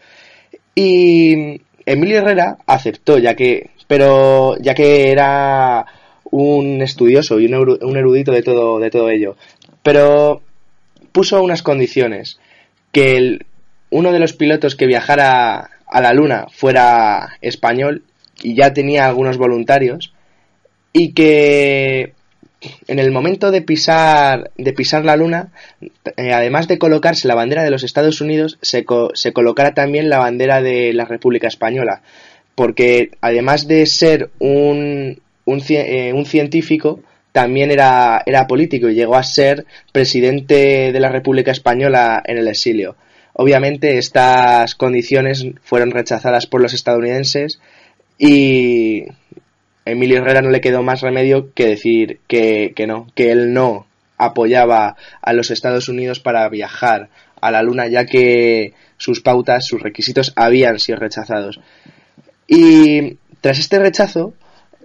[0.74, 5.86] Y Emilio Herrera aceptó, ya que, pero ya que era
[6.32, 9.36] un estudioso y un, eru- un erudito de todo, de todo ello.
[9.84, 10.42] Pero
[11.12, 12.40] puso unas condiciones,
[12.90, 13.46] que el-
[13.98, 18.02] uno de los pilotos que viajara a la Luna fuera español
[18.42, 20.12] y ya tenía algunos voluntarios
[20.92, 22.12] y que
[22.88, 25.52] en el momento de pisar de pisar la luna
[26.16, 30.08] eh, además de colocarse la bandera de los Estados Unidos se, co- se colocara también
[30.08, 32.00] la bandera de la República Española
[32.54, 37.00] porque además de ser un un, eh, un científico
[37.32, 42.48] también era, era político y llegó a ser presidente de la República Española en el
[42.48, 42.96] exilio.
[43.34, 47.60] Obviamente estas condiciones fueron rechazadas por los estadounidenses
[48.16, 49.04] y
[49.84, 53.86] Emilio Herrera no le quedó más remedio que decir que, que no, que él no
[54.18, 57.10] apoyaba a los Estados Unidos para viajar
[57.40, 61.60] a la Luna ya que sus pautas, sus requisitos habían sido rechazados.
[62.46, 64.32] Y tras este rechazo,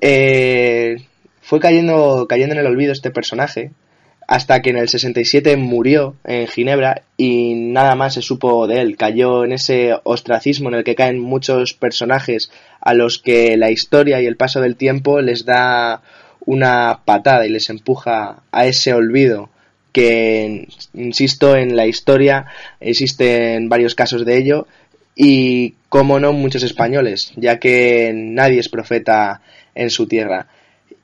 [0.02, 0.98] eh,
[1.42, 3.72] fue cayendo, cayendo en el olvido este personaje
[4.30, 8.96] hasta que en el 67 murió en Ginebra y nada más se supo de él.
[8.96, 14.22] Cayó en ese ostracismo en el que caen muchos personajes a los que la historia
[14.22, 16.04] y el paso del tiempo les da
[16.46, 19.50] una patada y les empuja a ese olvido
[19.94, 22.46] que, insisto, en la historia
[22.80, 24.68] existen varios casos de ello
[25.16, 29.42] y, como no, muchos españoles, ya que nadie es profeta
[29.74, 30.50] en su tierra.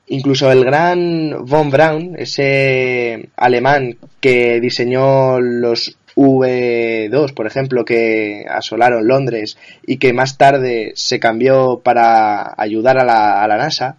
[0.08, 9.08] Incluso el gran von Braun, ese alemán que diseñó los V2, por ejemplo, que asolaron
[9.08, 13.96] Londres y que más tarde se cambió para ayudar a la, a la NASA,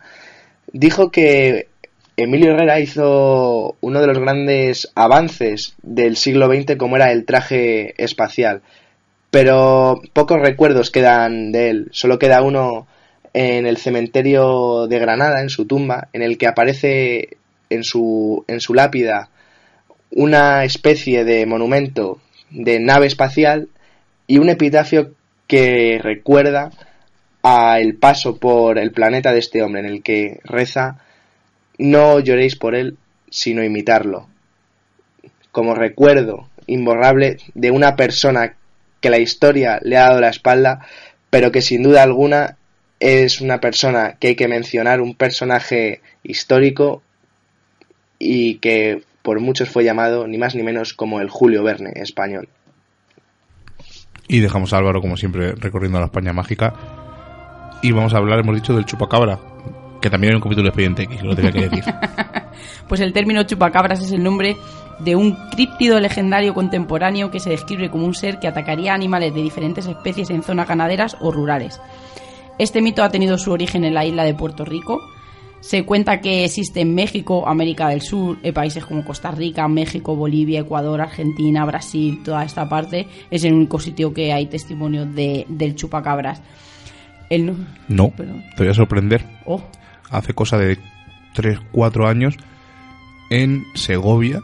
[0.72, 1.68] dijo que
[2.16, 7.94] Emilio Herrera hizo uno de los grandes avances del siglo XX como era el traje
[8.02, 8.62] espacial.
[9.30, 12.88] Pero pocos recuerdos quedan de él, solo queda uno
[13.40, 17.38] en el cementerio de Granada, en su tumba, en el que aparece
[17.70, 19.30] en su, en su lápida
[20.10, 22.20] una especie de monumento
[22.50, 23.68] de nave espacial
[24.26, 25.12] y un epitafio
[25.46, 26.72] que recuerda
[27.44, 30.98] a el paso por el planeta de este hombre, en el que reza
[31.78, 32.98] no lloréis por él,
[33.30, 34.30] sino imitarlo.
[35.52, 38.56] Como recuerdo imborrable de una persona
[39.00, 40.88] que la historia le ha dado la espalda,
[41.30, 42.57] pero que sin duda alguna
[43.00, 47.02] es una persona que hay que mencionar, un personaje histórico
[48.20, 52.48] y que por muchos fue llamado ni más ni menos como el Julio Verne español.
[54.28, 56.74] Y dejamos a Álvaro, como siempre, recorriendo la España mágica.
[57.82, 59.40] Y vamos a hablar, hemos dicho, del chupacabra,
[60.02, 61.84] que también hay un capítulo de Expediente X, lo tenía que decir.
[62.88, 64.58] Pues el término chupacabras es el nombre
[65.00, 69.42] de un críptido legendario contemporáneo que se describe como un ser que atacaría animales de
[69.42, 71.80] diferentes especies en zonas ganaderas o rurales.
[72.60, 75.00] Este mito ha tenido su origen en la isla de Puerto Rico.
[75.60, 80.16] Se cuenta que existe en México, América del Sur, en países como Costa Rica, México,
[80.16, 83.08] Bolivia, Ecuador, Argentina, Brasil, toda esta parte.
[83.32, 86.42] Es el único sitio que hay testimonio de, del chupacabras.
[87.30, 87.56] No-
[87.88, 88.44] No, Perdón.
[88.56, 89.26] te voy a sorprender.
[89.46, 89.62] Oh,
[90.10, 90.78] Hace cosa de
[91.34, 92.36] 3, 4 años,
[93.30, 94.40] en Segovia,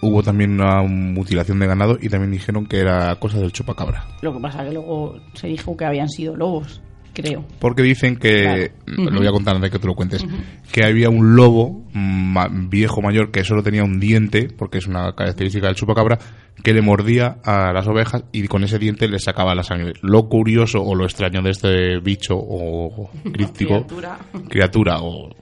[0.00, 4.06] hubo también una mutilación de ganado y también dijeron que era cosa del chupacabra.
[4.22, 6.80] lo que pasa que luego se dijo que habían sido lobos,
[7.16, 7.44] creo.
[7.58, 9.10] Porque dicen que, Claro.
[9.10, 10.24] lo voy a contar antes de que tú lo cuentes,
[10.70, 15.14] que había un lobo ma- viejo mayor que solo tenía un diente, porque es una
[15.14, 16.18] característica del chupacabra,
[16.62, 19.94] que le mordía a las ovejas y con ese diente le sacaba la sangre.
[20.02, 24.18] Lo curioso o lo extraño de este bicho o críptico, Criatura.
[24.48, 25.34] criatura o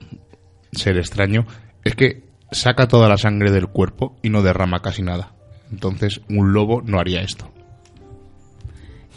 [0.71, 1.45] ser extraño,
[1.83, 5.33] es que saca toda la sangre del cuerpo y no derrama casi nada.
[5.71, 7.51] Entonces, un lobo no haría esto.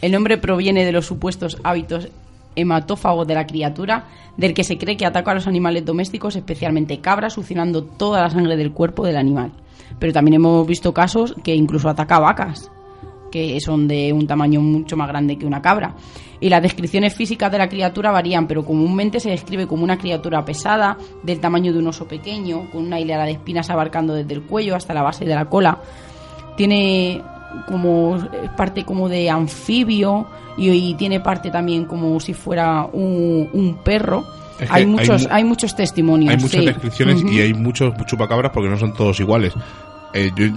[0.01, 2.07] El nombre proviene de los supuestos hábitos
[2.55, 6.99] hematófagos de la criatura, del que se cree que ataca a los animales domésticos, especialmente
[6.99, 9.51] cabras, succionando toda la sangre del cuerpo del animal.
[9.99, 12.71] Pero también hemos visto casos que incluso ataca a vacas,
[13.31, 15.95] que son de un tamaño mucho más grande que una cabra.
[16.39, 20.45] Y las descripciones físicas de la criatura varían, pero comúnmente se describe como una criatura
[20.45, 24.43] pesada, del tamaño de un oso pequeño, con una hilera de espinas abarcando desde el
[24.43, 25.79] cuello hasta la base de la cola
[26.59, 27.21] tiene
[27.67, 30.27] como es parte como de anfibio
[30.57, 34.25] y, y tiene parte también como si fuera un, un perro.
[34.59, 36.31] Es que hay muchos mu- hay muchos testimonios.
[36.31, 36.65] Hay muchas sí.
[36.65, 39.53] descripciones y hay muchos chupacabras porque no son todos iguales.
[40.13, 40.47] Eh, yo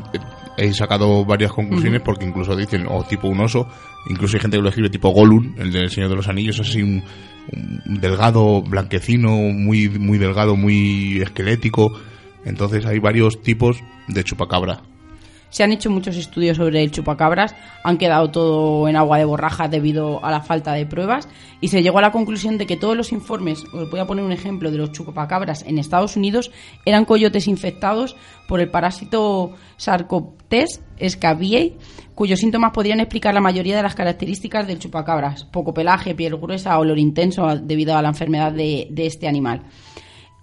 [0.56, 3.66] he sacado varias conclusiones porque incluso dicen, o tipo un oso,
[4.08, 6.82] incluso hay gente que lo escribe tipo Gollum, el del Señor de los Anillos, así
[6.82, 7.02] un,
[7.86, 11.92] un delgado, blanquecino, muy, muy delgado, muy esquelético.
[12.44, 13.76] Entonces hay varios tipos
[14.08, 14.80] de chupacabra.
[15.52, 19.70] Se han hecho muchos estudios sobre el chupacabras, han quedado todo en agua de borrajas
[19.70, 21.28] debido a la falta de pruebas
[21.60, 24.24] y se llegó a la conclusión de que todos los informes, os voy a poner
[24.24, 26.50] un ejemplo de los chupacabras en Estados Unidos,
[26.86, 28.16] eran coyotes infectados
[28.48, 31.76] por el parásito Sarcoptes scabiei,
[32.14, 36.78] cuyos síntomas podrían explicar la mayoría de las características del chupacabras, poco pelaje, piel gruesa,
[36.78, 39.64] olor intenso debido a la enfermedad de este animal.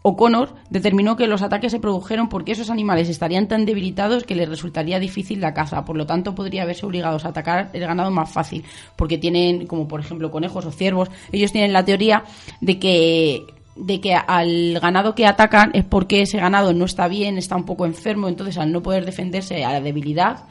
[0.01, 4.47] O'Connor determinó que los ataques se produjeron porque esos animales estarían tan debilitados que les
[4.47, 8.31] resultaría difícil la caza, por lo tanto podría verse obligados a atacar el ganado más
[8.31, 8.63] fácil,
[8.95, 12.23] porque tienen, como por ejemplo conejos o ciervos, ellos tienen la teoría
[12.61, 13.45] de que
[13.75, 17.65] de que al ganado que atacan es porque ese ganado no está bien, está un
[17.65, 20.43] poco enfermo, entonces al no poder defenderse a la debilidad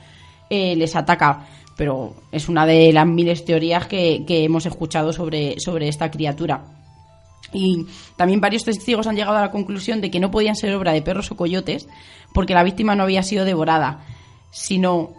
[0.48, 1.46] eh, les ataca.
[1.76, 6.77] Pero es una de las miles teorías que, que hemos escuchado sobre, sobre esta criatura.
[7.52, 7.86] Y
[8.16, 11.02] también varios testigos han llegado a la conclusión de que no podían ser obra de
[11.02, 11.88] perros o coyotes
[12.34, 14.04] porque la víctima no había sido devorada,
[14.50, 15.10] sino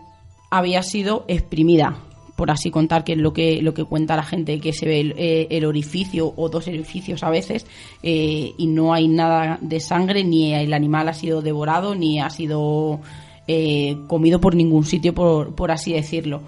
[0.52, 1.98] había sido exprimida
[2.40, 5.02] por así contar, que es lo que, lo que cuenta la gente, que se ve
[5.02, 7.66] el, eh, el orificio o dos orificios a veces
[8.02, 12.30] eh, y no hay nada de sangre, ni el animal ha sido devorado, ni ha
[12.30, 13.02] sido
[13.46, 16.42] eh, comido por ningún sitio, por, por así decirlo.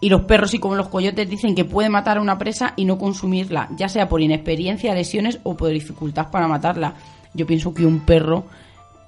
[0.00, 2.84] Y los perros y como los coyotes dicen que puede matar a una presa y
[2.84, 6.94] no consumirla, ya sea por inexperiencia, lesiones o por dificultad para matarla.
[7.32, 8.44] Yo pienso que un perro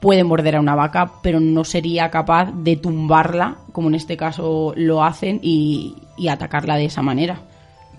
[0.01, 4.73] puede morder a una vaca, pero no sería capaz de tumbarla, como en este caso
[4.77, 5.97] lo hacen, y,
[6.29, 7.41] atacarla de esa manera.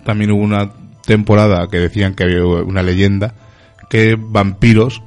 [0.04, 0.70] También hubo una
[1.04, 3.34] temporada que decían que había una leyenda
[3.88, 5.02] que vampiros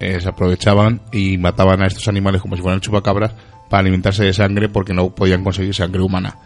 [0.00, 3.34] eh, se aprovechaban y mataban a estos animales como si fueran chupacabras
[3.68, 6.36] para alimentarse de sangre porque no podían conseguir sangre humana.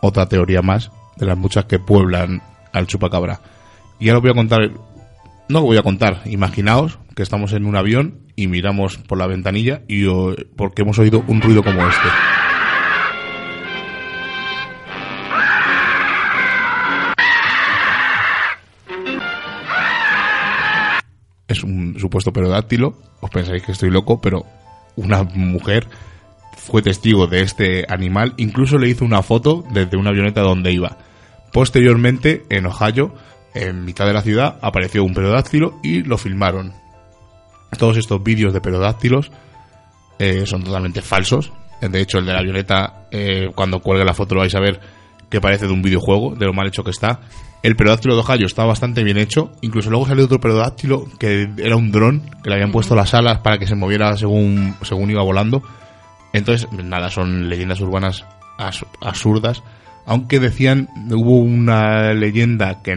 [0.00, 2.42] Otra teoría más de las muchas que pueblan
[2.72, 3.40] al chupacabra.
[3.98, 4.70] Y ahora os voy a contar,
[5.48, 9.26] no lo voy a contar, imaginaos que estamos en un avión y miramos por la
[9.26, 10.06] ventanilla y
[10.56, 12.08] porque hemos oído un ruido como este.
[21.50, 24.46] es un supuesto perodáctilo, os pensáis que estoy loco, pero
[24.96, 25.88] una mujer
[26.70, 30.96] fue testigo de este animal, incluso le hizo una foto desde una avioneta donde iba.
[31.52, 33.12] Posteriormente, en Ohio,
[33.54, 36.72] en mitad de la ciudad, apareció un perodáctilo y lo filmaron.
[37.76, 39.32] Todos estos vídeos de perodáctilos
[40.18, 41.52] eh, son totalmente falsos.
[41.80, 44.80] De hecho, el de la avioneta, eh, cuando cuelgue la foto lo vais a ver
[45.28, 47.20] que parece de un videojuego, de lo mal hecho que está.
[47.62, 49.52] El perodáctilo de Ohio está bastante bien hecho.
[49.60, 53.38] Incluso luego salió otro perodáctilo que era un dron, que le habían puesto las alas
[53.40, 55.62] para que se moviera según, según iba volando.
[56.32, 58.24] Entonces, nada, son leyendas urbanas
[58.58, 59.62] as- absurdas.
[60.06, 62.96] Aunque decían, hubo una leyenda que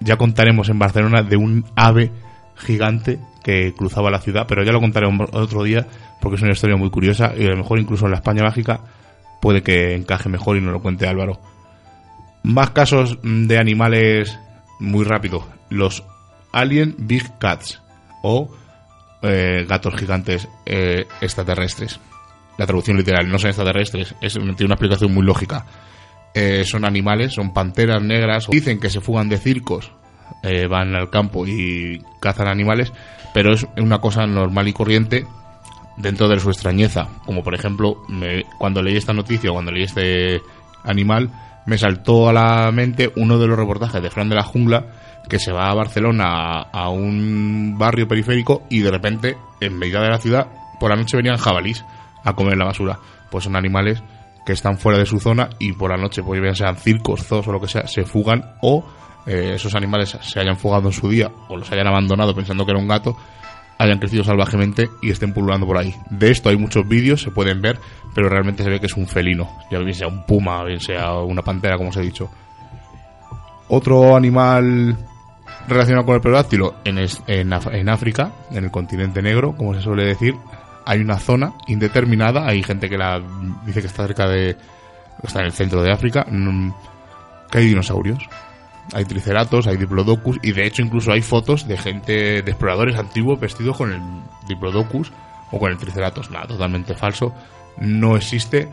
[0.00, 2.10] ya contaremos en Barcelona de un ave
[2.56, 5.86] gigante que cruzaba la ciudad, pero ya lo contaremos otro día
[6.20, 8.80] porque es una historia muy curiosa y a lo mejor incluso en la España mágica
[9.40, 11.40] puede que encaje mejor y nos lo cuente Álvaro.
[12.42, 14.38] Más casos mm, de animales
[14.78, 15.46] muy rápido.
[15.70, 16.02] Los
[16.52, 17.80] Alien Big Cats
[18.22, 18.50] o
[19.22, 21.98] eh, gatos gigantes eh, extraterrestres.
[22.60, 25.64] La traducción literal, no son extraterrestres, es, tiene una explicación muy lógica.
[26.34, 28.48] Eh, son animales, son panteras negras.
[28.50, 29.90] Dicen que se fugan de circos,
[30.42, 32.92] eh, van al campo y cazan animales,
[33.32, 35.24] pero es una cosa normal y corriente
[35.96, 37.08] dentro de su extrañeza.
[37.24, 40.42] Como por ejemplo, me- cuando leí esta noticia, cuando leí este
[40.84, 41.30] animal,
[41.64, 44.84] me saltó a la mente uno de los reportajes de Fran de la Jungla
[45.30, 50.10] que se va a Barcelona a, un barrio periférico y de repente, en medio de
[50.10, 50.46] la ciudad,
[50.78, 51.84] por la noche venían jabalís
[52.24, 52.98] a comer la basura.
[53.30, 54.02] Pues son animales
[54.46, 57.46] que están fuera de su zona y por la noche, pues bien sean circos, zoos
[57.48, 58.84] o lo que sea, se fugan o
[59.26, 62.72] eh, esos animales se hayan fugado en su día o los hayan abandonado pensando que
[62.72, 63.16] era un gato
[63.78, 65.94] hayan crecido salvajemente y estén pululando por ahí.
[66.10, 67.78] De esto hay muchos vídeos, se pueden ver,
[68.14, 71.14] pero realmente se ve que es un felino, ya bien sea un puma, bien sea
[71.14, 72.30] una pantera, como os he dicho.
[73.68, 74.96] Otro animal
[75.68, 79.80] relacionado con el pterodáctilo en, es- en, en África, en el continente negro, como se
[79.80, 80.34] suele decir,
[80.84, 83.22] hay una zona indeterminada, hay gente que la
[83.64, 84.56] dice que está cerca de,
[85.22, 86.72] está en el centro de África, mm,
[87.50, 88.22] que hay dinosaurios.
[88.92, 93.38] Hay triceratops, hay diplodocus y de hecho incluso hay fotos de gente, de exploradores antiguos
[93.38, 94.00] vestidos con el
[94.48, 95.12] diplodocus
[95.52, 96.30] o con el triceratops.
[96.30, 97.32] Nada, totalmente falso.
[97.78, 98.68] No existe.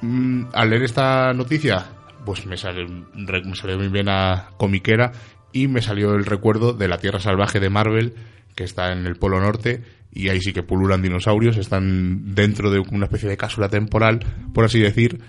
[0.00, 1.84] Mm, al leer esta noticia,
[2.24, 5.12] pues me salió, me salió muy bien a comiquera
[5.52, 8.14] y me salió el recuerdo de la Tierra Salvaje de Marvel
[8.54, 9.82] que está en el Polo Norte
[10.12, 14.20] y ahí sí que pululan dinosaurios, están dentro de una especie de cápsula temporal,
[14.52, 15.20] por así decir,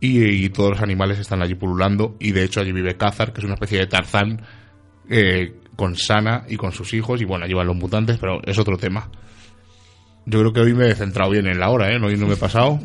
[0.00, 3.44] y, todos los animales están allí pululando y de hecho allí vive Cázar, que es
[3.44, 4.42] una especie de Tarzán
[5.08, 8.58] eh, con Sana y con sus hijos y bueno, allí van los mutantes, pero es
[8.58, 9.10] otro tema.
[10.24, 11.98] Yo creo que hoy me he centrado bien en la hora, ¿eh?
[12.00, 12.78] Hoy no me he pasado.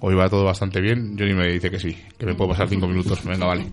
[0.00, 1.16] Hoy va todo bastante bien.
[1.18, 3.24] Johnny me dice que sí, que me puedo pasar cinco minutos.
[3.24, 3.66] Venga, vale.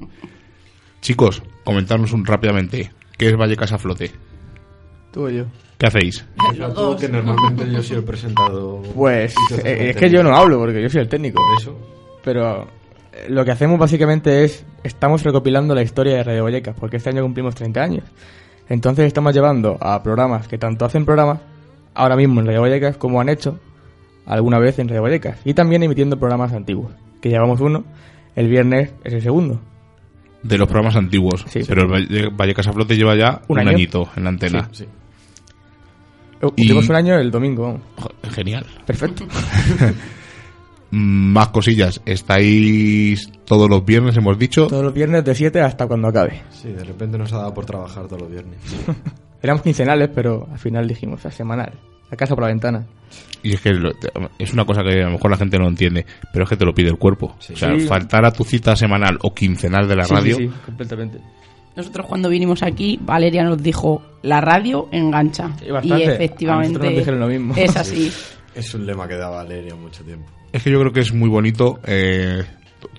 [1.01, 2.91] Chicos, comentarnos un, rápidamente.
[3.17, 4.11] ¿Qué es Vallecas a flote?
[5.11, 5.45] Tú o yo.
[5.77, 6.25] ¿Qué hacéis?
[6.75, 8.81] Tú, que normalmente yo soy el presentado.
[8.95, 11.41] Pues eh, el es que yo no hablo porque yo soy el técnico.
[11.59, 11.77] Eso.
[12.23, 12.63] Pero
[13.13, 17.09] eh, lo que hacemos básicamente es, estamos recopilando la historia de Radio Vallecas, porque este
[17.11, 18.03] año cumplimos 30 años.
[18.69, 21.39] Entonces estamos llevando a programas que tanto hacen programas,
[21.93, 23.59] ahora mismo en Radio Vallecas, como han hecho
[24.25, 25.39] alguna vez en Radio Vallecas.
[25.45, 27.85] Y también emitiendo programas antiguos, que llevamos uno,
[28.35, 29.59] el viernes es el segundo.
[30.41, 31.45] De los programas antiguos.
[31.49, 31.61] Sí.
[31.67, 33.69] Pero el Valle- Vallecas a flote lleva ya Un un, año.
[33.69, 34.69] añito en la antena.
[34.71, 34.85] Sí.
[36.41, 37.79] Y- Cumplimos un año el domingo,
[38.31, 38.65] Genial.
[38.85, 39.25] Perfecto.
[40.91, 42.01] Más cosillas.
[42.05, 44.67] Estáis todos los viernes, hemos dicho.
[44.67, 46.43] Todos los viernes de 7 hasta cuando acabe.
[46.49, 48.57] Sí, de repente nos ha dado por trabajar todos los viernes.
[49.41, 51.73] Éramos quincenales, pero al final dijimos a semanal.
[52.09, 52.85] la casa por la ventana.
[53.43, 53.91] Y es que lo-
[54.39, 56.65] es una cosa que a lo mejor la gente no entiende, pero es que te
[56.65, 57.35] lo pide el cuerpo.
[57.37, 57.85] O sea, Sí.
[57.85, 61.19] faltar a tu cita semanal o quincenal de la Sí, radio, Sí, sí, completamente.
[61.77, 65.49] Nosotros cuando vinimos aquí, Valeria nos dijo, la radio engancha.
[65.49, 65.87] Bastante.
[65.87, 67.53] Y efectivamente nosotros nos dijeron lo mismo.
[67.55, 68.11] es así.
[68.55, 70.25] Es un lema que da Valeria mucho tiempo.
[70.51, 71.79] es que yo creo que es muy bonito.
[71.85, 72.43] eh,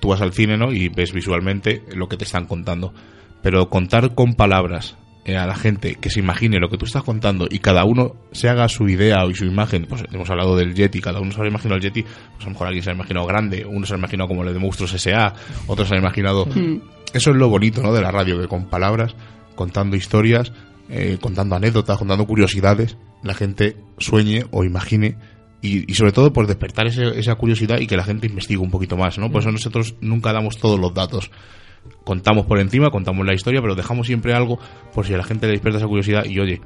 [0.01, 0.73] tú vas al cine, ¿no?
[0.73, 2.95] Y ves visualmente lo que te están contando.
[3.43, 4.97] Pero contar con palabras
[5.37, 8.49] a la gente que se imagine lo que tú estás contando y cada uno se
[8.49, 9.87] haga su idea o su imagen.
[9.89, 12.03] Pues hemos hablado del Yeti, cada uno se ha imaginado el Yeti.
[12.03, 14.53] Pues a lo mejor alguien se ha imaginado grande, uno se ha imaginado como el
[14.55, 15.35] de Monstruos S.A.,
[15.67, 16.47] otro se ha imaginado.
[17.13, 17.93] Eso es lo bonito, ¿no?
[17.93, 19.15] De la radio, que con palabras,
[19.55, 20.53] contando historias,
[20.89, 25.17] eh, contando anécdotas, contando curiosidades, la gente sueñe o imagine
[25.61, 28.71] y, y sobre todo por despertar ese- esa curiosidad y que la gente investigue un
[28.71, 29.31] poquito más, ¿no?
[29.31, 31.31] Por eso nosotros nunca damos todos los datos.
[32.05, 34.59] Contamos por encima, contamos la historia, pero dejamos siempre algo
[34.95, 36.61] por si a la gente le despierta esa curiosidad y oye,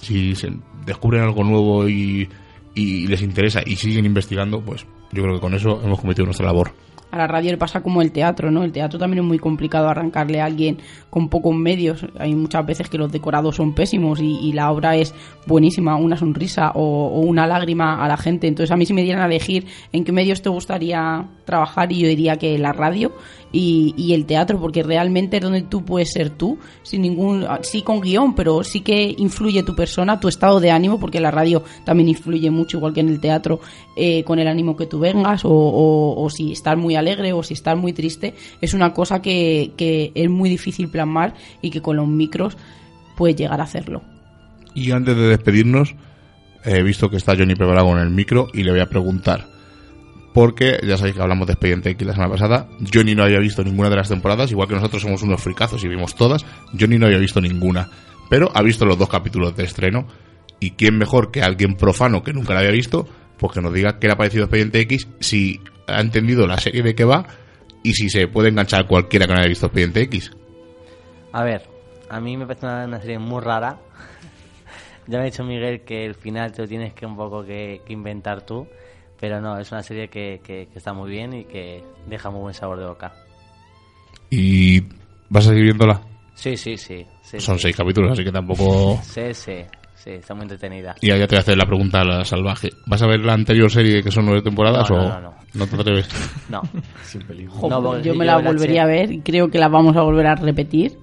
[0.00, 0.50] si se
[0.84, 2.28] descubren algo nuevo y,
[2.74, 6.72] les interesa y siguen investigando, pues yo creo que con eso hemos cometido nuestra labor.
[7.10, 8.64] A la radio le pasa como el teatro, ¿no?
[8.64, 12.04] El teatro también es muy complicado arrancarle a alguien con pocos medios.
[12.18, 15.14] Hay muchas veces que los decorados son pésimos y, y la obra es
[15.46, 18.48] buenísima, una sonrisa o, o una lágrima a la gente.
[18.48, 22.00] Entonces a mí si me dieran a elegir en qué medios te gustaría trabajar y
[22.00, 23.12] yo diría que la radio
[23.56, 27.82] y, y el teatro, porque realmente es donde tú puedes ser tú, sin ningún, sí
[27.82, 31.62] con guion, pero sí que influye tu persona, tu estado de ánimo, porque la radio
[31.84, 33.60] también influye mucho, igual que en el teatro,
[33.96, 37.42] eh, con el ánimo que tú vengas, o, o- o si estás muy alegre o
[37.42, 41.80] si estás muy triste, es una cosa que, que es muy difícil plasmar y que
[41.80, 42.56] con los micros
[43.16, 44.02] puedes llegar a hacerlo.
[44.74, 45.94] Y antes de despedirnos,
[46.64, 49.46] he visto que está Johnny preparado con el micro y le voy a preguntar.
[50.36, 52.68] Porque ya sabéis que hablamos de Expediente X la semana pasada.
[52.92, 55.88] Johnny no había visto ninguna de las temporadas, igual que nosotros somos unos fricazos y
[55.88, 56.44] vimos todas.
[56.78, 57.88] Johnny no había visto ninguna,
[58.28, 60.06] pero ha visto los dos capítulos de estreno.
[60.60, 63.08] Y quién mejor que alguien profano que nunca la había visto,
[63.38, 66.82] pues que nos diga qué le ha parecido Expediente X, si ha entendido la serie
[66.82, 67.24] de qué va
[67.82, 70.32] y si se puede enganchar cualquiera que no haya visto Expediente X.
[71.32, 71.62] A ver,
[72.10, 73.78] a mí me parece una, serie muy rara.
[75.06, 77.80] ya me ha dicho Miguel que el final te lo tienes que un poco que,
[77.86, 78.68] que inventar tú,
[79.20, 82.40] pero no, es una serie que, que- que está muy bien y que deja muy
[82.40, 83.12] buen sabor de boca.
[84.30, 84.80] ¿Y
[85.28, 86.00] vas a seguir viéndola?
[86.34, 87.04] Sí, sí, sí.
[87.22, 87.62] sí Son sí.
[87.62, 89.00] seis capítulos, así que tampoco...
[89.02, 89.54] Sí, sí,
[89.94, 90.94] sí, está muy entretenida.
[91.00, 92.70] Y ya te voy a hacer la pregunta a la salvaje.
[92.86, 95.66] ¿Vas a ver la anterior serie que son nueve temporadas No, o no, no, no
[95.66, 96.08] te atreves?
[96.50, 96.60] No,
[97.02, 98.00] Sin peligro.
[98.02, 100.34] Yo me la la volvería a ver y creo que la vamos a volver a
[100.34, 100.98] repetir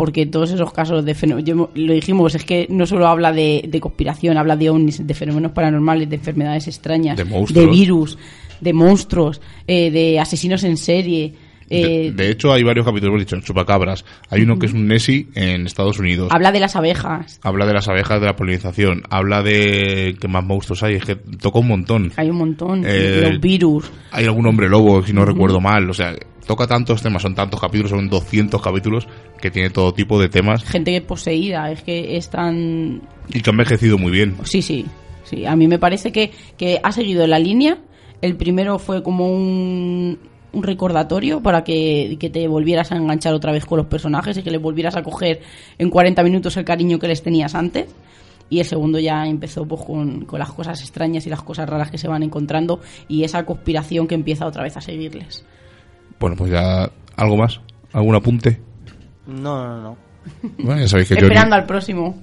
[0.00, 3.80] porque todos esos casos de fenómenos, lo dijimos, es que no solo habla de, de
[3.80, 7.70] conspiración, habla de ovnis, de fenómenos paranormales, de enfermedades extrañas, De monstruos.
[7.70, 8.18] virus,
[8.62, 11.34] de monstruos, eh, de asesinos en serie.
[11.68, 14.06] De, eh, de hecho, hay varios capítulos, hemos dicho, en Chupacabras.
[14.30, 16.28] Hay uno que es un Nessie en Estados Unidos.
[16.32, 19.02] habla de las abejas, Habla de las abejas, de la polinización.
[19.10, 20.94] Habla de qué más monstruos hay.
[20.94, 22.10] Es que toca un montón.
[22.16, 23.90] hay un montón, Eh, los virus.
[24.12, 25.90] Hay algún hombre lobo, si no recuerdo mal.
[25.90, 26.14] O sea,
[26.50, 29.06] toca tantos temas, son tantos capítulos, son 200 capítulos
[29.40, 33.52] que tiene todo tipo de temas Gente poseída, es que es tan y que ha
[33.52, 34.34] envejecido muy bien.
[34.42, 34.84] Sí, sí,
[35.22, 35.46] sí.
[35.46, 37.78] A mí me parece que, que ha seguido la línea.
[38.20, 40.18] El primero fue como un,
[40.52, 44.42] un recordatorio para que, que te volvieras a enganchar otra vez con los personajes y
[44.42, 45.42] que le volvieras a coger
[45.78, 47.94] en 40 minutos el cariño que les tenías antes.
[48.48, 51.92] Y el segundo ya empezó pues, con, con las cosas extrañas y las cosas raras
[51.92, 55.44] que se van encontrando y esa conspiración que empieza otra vez a seguirles.
[56.20, 57.60] Bueno, pues ya, ¿algo más?
[57.92, 58.60] ¿Algún apunte?
[59.26, 59.96] no, no, no.
[60.58, 62.20] Bueno, ya sabéis que Johnny, Esperando al próximo.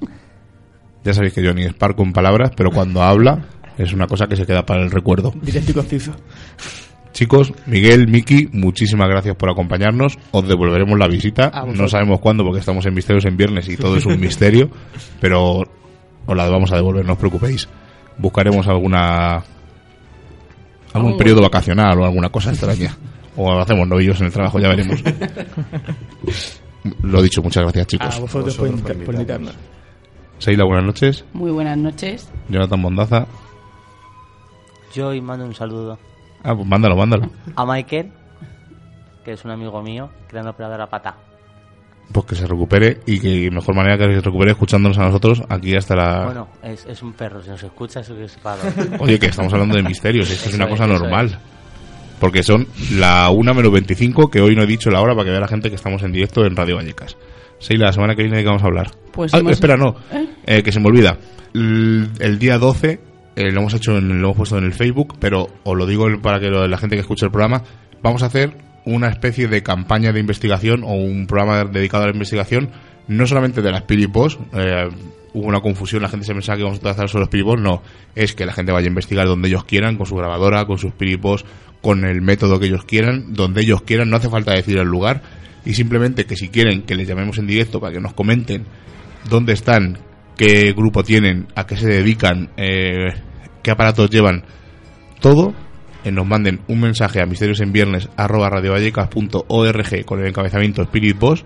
[1.04, 3.46] ya sabéis que Johnny es parco en palabras, pero cuando habla
[3.78, 5.34] es una cosa que se queda para el recuerdo.
[5.42, 6.12] Directo y conciso.
[7.12, 10.18] Chicos, Miguel, Miki, muchísimas gracias por acompañarnos.
[10.32, 11.46] Os devolveremos la visita.
[11.46, 11.80] A vosotros.
[11.80, 14.70] No sabemos cuándo porque estamos en Misterios en viernes y todo es un misterio,
[15.20, 15.64] pero
[16.28, 17.68] os la vamos a devolver, no os preocupéis.
[18.20, 19.44] Buscaremos alguna
[20.94, 22.96] algún periodo vacacional o alguna cosa extraña.
[23.38, 25.02] O hacemos novillos en el trabajo, ya veremos.
[27.04, 28.20] Lo dicho, muchas gracias, A chicos.
[28.20, 29.56] vosotros por, Vosotros por invita- por invitarnos.
[30.40, 31.26] Seila, buenas noches.
[31.34, 32.30] Muy buenas noches.
[32.50, 33.26] Jonathan Bondaza.
[34.94, 35.98] Yo hoy mando un saludo
[36.44, 37.30] Ah, pues mándalo, mándalo.
[37.56, 38.12] a Michael,
[39.26, 41.16] que es un amigo mío, que le han operado la pata.
[42.14, 45.76] Pues que se recupere y que mejor manera que se recupere escuchándonos a nosotros aquí
[45.76, 46.24] hasta la...
[46.26, 48.62] Bueno, es, es un perro, si nos escucha es que paga.
[49.00, 51.40] Oye, que estamos hablando de misterios, esto es una cosa es, eso normal.
[52.20, 55.32] Porque son la 1 menos 25, que hoy no he dicho la hora para que
[55.32, 57.16] vea la gente que estamos en directo en Radio Vallecas.
[57.60, 58.92] Sí, la semana que viene de qué vamos a hablar.
[59.12, 60.28] Pues Ah, hemos- espera, no, ¿Eh?
[60.46, 61.18] eh, que se me olvida.
[61.54, 63.00] El, el día 12
[63.36, 66.06] eh, lo hemos hecho, en, lo hemos puesto en el Facebook, pero os lo digo
[66.22, 67.64] para que lo- la gente que escuche el programa,
[68.02, 72.14] vamos a hacer una especie de campaña de investigación o un programa dedicado a la
[72.14, 72.70] investigación,
[73.08, 74.88] no solamente de las Piripods, eh,
[75.34, 77.84] hubo una confusión, la gente se pensaba que íbamos a hacer solo Spirit no,
[78.16, 80.90] es que la gente vaya a investigar donde ellos quieran, con su grabadora, con sus
[80.92, 81.20] Spirit
[81.82, 85.22] con el método que ellos quieran, donde ellos quieran, no hace falta decir el lugar,
[85.66, 88.66] y simplemente que si quieren que les llamemos en directo para que nos comenten
[89.30, 89.98] dónde están,
[90.38, 93.14] qué grupo tienen, a qué se dedican, eh,
[93.64, 94.44] qué aparatos llevan,
[95.20, 95.54] todo,
[96.04, 101.20] eh, nos manden un mensaje a misterios en viernes arroba radiovallecas.org con el encabezamiento Spirit
[101.20, 101.46] Boss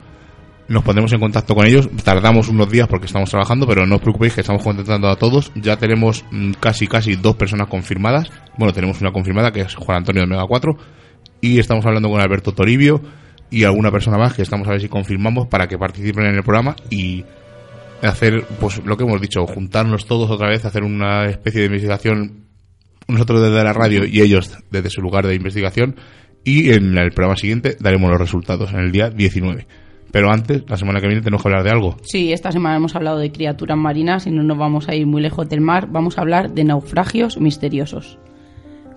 [0.72, 1.90] nos pondremos en contacto con ellos.
[2.04, 5.52] Tardamos unos días porque estamos trabajando, pero no os preocupéis que estamos contactando a todos.
[5.56, 8.32] Ya tenemos mm, casi, casi dos personas confirmadas.
[8.58, 10.78] Bueno, tenemos una confirmada que es Juan Antonio de Mega 4.
[11.42, 13.02] Y estamos hablando con Alberto Toribio
[13.50, 16.44] y alguna persona más que estamos a ver si confirmamos para que participen en el
[16.44, 17.26] programa y
[18.02, 22.46] hacer, pues lo que hemos dicho, juntarnos todos otra vez, hacer una especie de investigación,
[23.08, 25.98] nosotros desde la radio y ellos desde su lugar de investigación.
[26.44, 29.68] Y en el programa siguiente daremos los resultados, en el día 19.
[30.12, 31.96] Pero antes, la semana que viene, tenemos que hablar de algo.
[32.04, 35.22] Sí, esta semana hemos hablado de criaturas marinas y no nos vamos a ir muy
[35.22, 35.88] lejos del mar.
[35.90, 38.20] Vamos a hablar de naufragios misteriosos.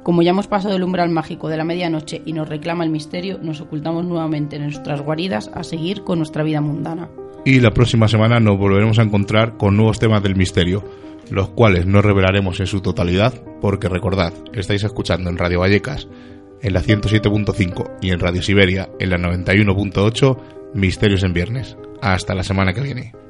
[0.03, 3.39] Como ya hemos pasado el umbral mágico de la medianoche y nos reclama el misterio,
[3.41, 7.09] nos ocultamos nuevamente en nuestras guaridas a seguir con nuestra vida mundana.
[7.47, 10.85] Y la próxima semana nos volveremos a encontrar con nuevos temas del misterio,
[11.31, 16.07] los cuales no revelaremos en su totalidad, porque recordad, estáis escuchando en Radio Vallecas,
[16.61, 20.39] en la 107.5 y en Radio Siberia, en la 91.8,
[20.75, 21.77] Misterios en Viernes.
[22.03, 23.24] Hasta la semana que viene.